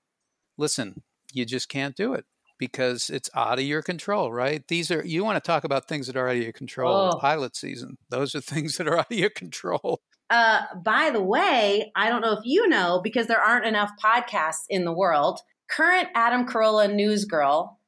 [0.58, 2.24] listen, you just can't do it
[2.58, 4.66] because it's out of your control, right?
[4.68, 7.12] These are you want to talk about things that are out of your control.
[7.14, 7.18] Oh.
[7.18, 7.98] Pilot season.
[8.10, 10.00] Those are things that are out of your control.
[10.28, 14.64] Uh, by the way, I don't know if you know because there aren't enough podcasts
[14.68, 15.40] in the world.
[15.70, 17.78] Current Adam Carolla news girl,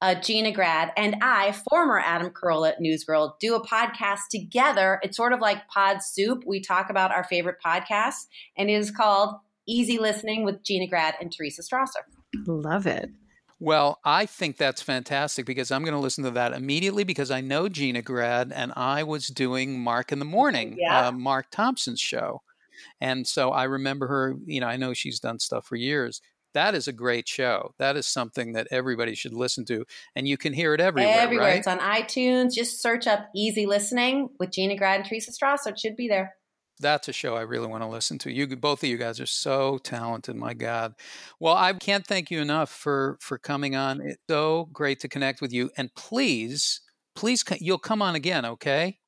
[0.00, 4.98] uh, Gina Grad, and I, former Adam Carolla news girl, do a podcast together.
[5.02, 6.42] It's sort of like Pod Soup.
[6.46, 11.14] We talk about our favorite podcasts, and it is called Easy Listening with Gina Grad
[11.20, 12.02] and Teresa Strasser.
[12.46, 13.10] Love it.
[13.64, 17.40] Well, I think that's fantastic because I'm going to listen to that immediately because I
[17.40, 21.08] know Gina Grad and I was doing Mark in the Morning, Yeah.
[21.08, 22.42] uh, Mark Thompson's show.
[23.00, 26.20] And so I remember her, you know, I know she's done stuff for years.
[26.52, 27.72] That is a great show.
[27.78, 29.84] That is something that everybody should listen to.
[30.14, 31.48] And you can hear it everywhere, Everywhere.
[31.48, 31.58] right?
[31.58, 32.52] It's on iTunes.
[32.54, 35.68] Just search up Easy Listening with Gina Grad and Teresa Strasser.
[35.72, 36.34] It should be there.
[36.80, 38.32] That's a show I really want to listen to.
[38.32, 40.94] You both of you guys are so talented, my God.
[41.38, 44.00] Well, I can't thank you enough for for coming on.
[44.00, 45.70] It's so great to connect with you.
[45.76, 46.80] And please,
[47.14, 48.98] please you'll come on again, okay?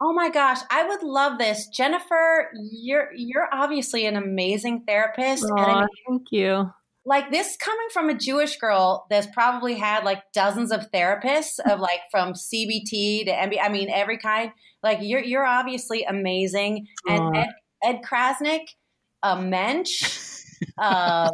[0.00, 1.66] Oh my gosh, I would love this.
[1.68, 5.42] Jennifer, you're you're obviously an amazing therapist.
[5.42, 6.70] and I thank you.
[7.08, 11.80] Like this coming from a Jewish girl that's probably had like dozens of therapists of
[11.80, 14.52] like from CBT to MB, I mean every kind.
[14.82, 16.86] Like you're you're obviously amazing.
[17.08, 17.36] And.
[17.36, 17.48] Ed,
[17.82, 18.74] Ed Crasnick,
[19.22, 20.44] a mensch,
[20.78, 21.30] uh,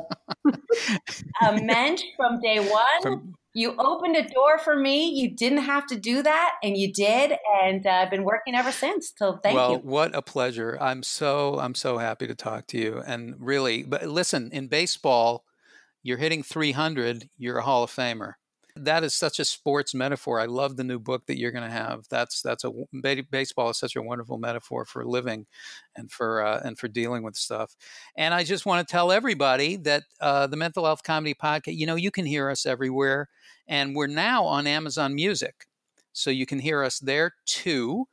[1.42, 3.02] a mensch from day one.
[3.02, 5.10] From, you opened a door for me.
[5.10, 8.72] You didn't have to do that, and you did, and uh, I've been working ever
[8.72, 9.12] since.
[9.16, 9.78] So thank well, you.
[9.78, 10.76] what a pleasure.
[10.80, 13.02] I'm so I'm so happy to talk to you.
[13.06, 15.44] And really, but listen, in baseball,
[16.04, 18.34] you're hitting 300, you're a Hall of Famer.
[18.76, 20.40] That is such a sports metaphor.
[20.40, 22.06] I love the new book that you're going to have.
[22.10, 22.72] That's that's a
[23.30, 25.46] baseball is such a wonderful metaphor for living,
[25.96, 27.76] and for uh, and for dealing with stuff.
[28.16, 31.76] And I just want to tell everybody that uh, the Mental Health Comedy Podcast.
[31.76, 33.28] You know, you can hear us everywhere,
[33.68, 35.68] and we're now on Amazon Music,
[36.12, 38.08] so you can hear us there too.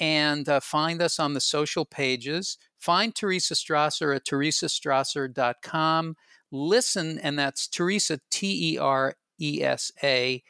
[0.00, 2.58] And uh, find us on the social pages.
[2.78, 6.16] Find Teresa Strasser at teresastrasser.com.
[6.52, 10.42] Listen, and that's Teresa T E R E S A,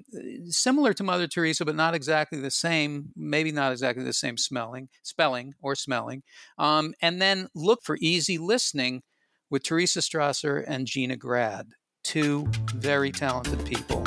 [0.46, 3.10] similar to Mother Teresa, but not exactly the same.
[3.16, 6.22] Maybe not exactly the same smelling, spelling or smelling.
[6.58, 9.02] Um, and then look for Easy Listening
[9.50, 11.68] with Teresa Strasser and Gina Grad,
[12.02, 14.04] two very talented people.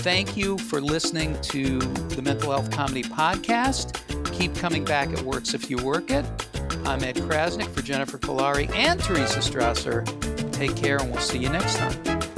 [0.00, 3.94] Thank you for listening to the Mental Health Comedy Podcast.
[4.32, 5.10] Keep coming back.
[5.10, 6.24] It works if you work it.
[6.86, 10.39] I'm Ed Crasnick for Jennifer Kolari and Teresa Strasser.
[10.60, 12.29] Take care, and we'll see you next time.